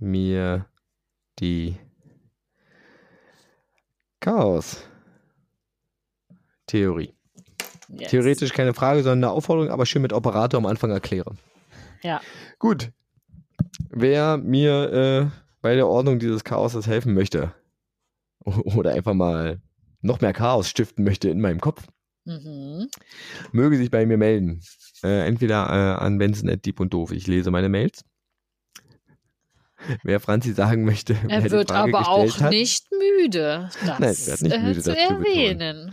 [0.00, 0.66] mir
[1.38, 1.76] die
[4.20, 7.14] Chaos-Theorie.
[7.90, 8.10] Yes.
[8.10, 11.38] Theoretisch keine Frage, sondern eine Aufforderung, aber schön mit Operator am Anfang erklären.
[12.02, 12.20] Ja.
[12.58, 12.90] Gut.
[13.90, 17.54] Wer mir äh, bei der Ordnung dieses Chaoses helfen möchte
[18.44, 19.60] oder einfach mal
[20.00, 21.86] noch mehr Chaos stiften möchte in meinem Kopf,
[22.24, 22.88] Mhm.
[23.52, 24.60] möge sich bei mir melden.
[25.02, 27.10] Äh, entweder äh, an benson.deep und doof.
[27.12, 28.04] Ich lese meine Mails.
[30.02, 34.42] Wer Franzi sagen möchte, Er wird aber auch hat, nicht müde, das Nein, er wird
[34.42, 35.92] nicht äh, müde, zu das zu erwähnen.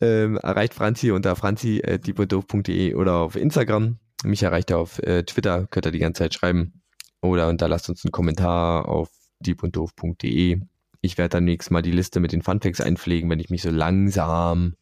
[0.00, 3.98] ähm, erreicht Franzi unter franzi.deepundoof.de oder auf Instagram.
[4.24, 6.81] Mich erreicht er auf äh, Twitter, könnt ihr die ganze Zeit schreiben.
[7.22, 9.08] Oder hinterlasst uns einen Kommentar auf
[9.40, 10.60] deepundoof.de.
[11.00, 13.70] Ich werde dann nächstes Mal die Liste mit den Funfacts einpflegen, wenn ich mich so
[13.70, 14.74] langsam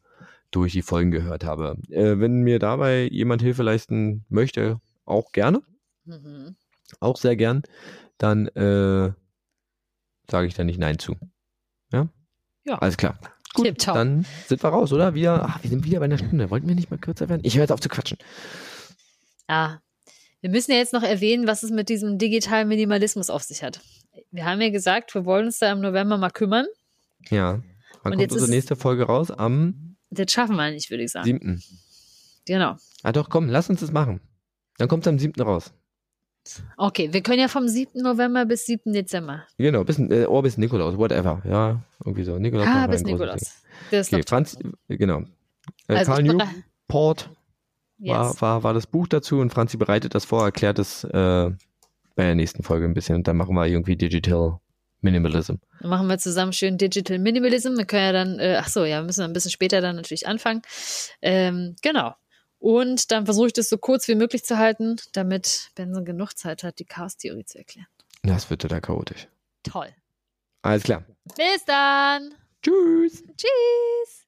[0.51, 1.77] durch die Folgen gehört habe.
[1.91, 5.63] Äh, wenn mir dabei jemand Hilfe leisten möchte, auch gerne,
[6.07, 6.57] Mhm.
[6.99, 7.63] auch sehr gern,
[8.19, 9.13] dann äh,
[10.31, 11.15] sage ich da nicht Nein zu.
[11.93, 12.09] Ja?
[12.65, 12.79] Ja.
[12.79, 13.19] Alles klar.
[13.55, 13.95] Gut, Tipptopp.
[13.95, 15.15] dann sind wir raus, oder?
[15.15, 16.51] Wir, ach, wir sind wieder bei einer Stunde.
[16.51, 17.43] Wollten wir nicht mal kürzer werden?
[17.45, 18.19] Ich höre jetzt auf zu quatschen.
[19.49, 19.81] Ja.
[20.41, 23.81] Wir müssen ja jetzt noch erwähnen, was es mit diesem digitalen Minimalismus auf sich hat.
[24.31, 26.67] Wir haben ja gesagt, wir wollen uns da im November mal kümmern.
[27.29, 27.63] Ja.
[28.03, 29.31] Wann Und kommt jetzt unsere nächste Folge raus?
[29.31, 31.25] Am Das schaffen wir nicht, würde ich sagen.
[31.27, 31.63] 7.
[32.47, 32.77] Genau.
[33.03, 34.21] Ah doch, komm, lass uns das machen.
[34.79, 35.41] Dann kommt es am 7.
[35.43, 35.73] raus.
[36.79, 38.01] Okay, wir können ja vom 7.
[38.03, 38.93] November bis 7.
[38.95, 39.45] Dezember.
[39.59, 41.43] Genau, bis, äh, oh, bis Nikolaus, whatever.
[41.47, 42.39] Ja, irgendwie so.
[42.39, 43.63] Nikolaus Ah, bis Nikolaus.
[43.91, 44.57] Das Okay, Franz,
[44.89, 45.21] äh, genau.
[45.87, 46.33] Äh, Also Carl ich
[48.01, 51.51] war, war, war das Buch dazu und Franzi bereitet das vor, erklärt es äh,
[52.15, 54.59] bei der nächsten Folge ein bisschen und dann machen wir irgendwie Digital
[55.01, 55.55] Minimalism.
[55.81, 57.77] Dann machen wir zusammen schön Digital Minimalism.
[57.77, 60.27] Wir können ja dann, äh, ach so, ja, müssen wir ein bisschen später dann natürlich
[60.27, 60.63] anfangen.
[61.23, 62.15] Ähm, genau.
[62.59, 66.63] Und dann versuche ich das so kurz wie möglich zu halten, damit Benson genug Zeit
[66.63, 67.87] hat, die Chaos-Theorie zu erklären.
[68.23, 69.29] Das wird total chaotisch.
[69.63, 69.89] Toll.
[70.61, 71.05] Alles klar.
[71.37, 72.35] Bis dann.
[72.63, 73.23] Tschüss.
[73.37, 74.27] Tschüss.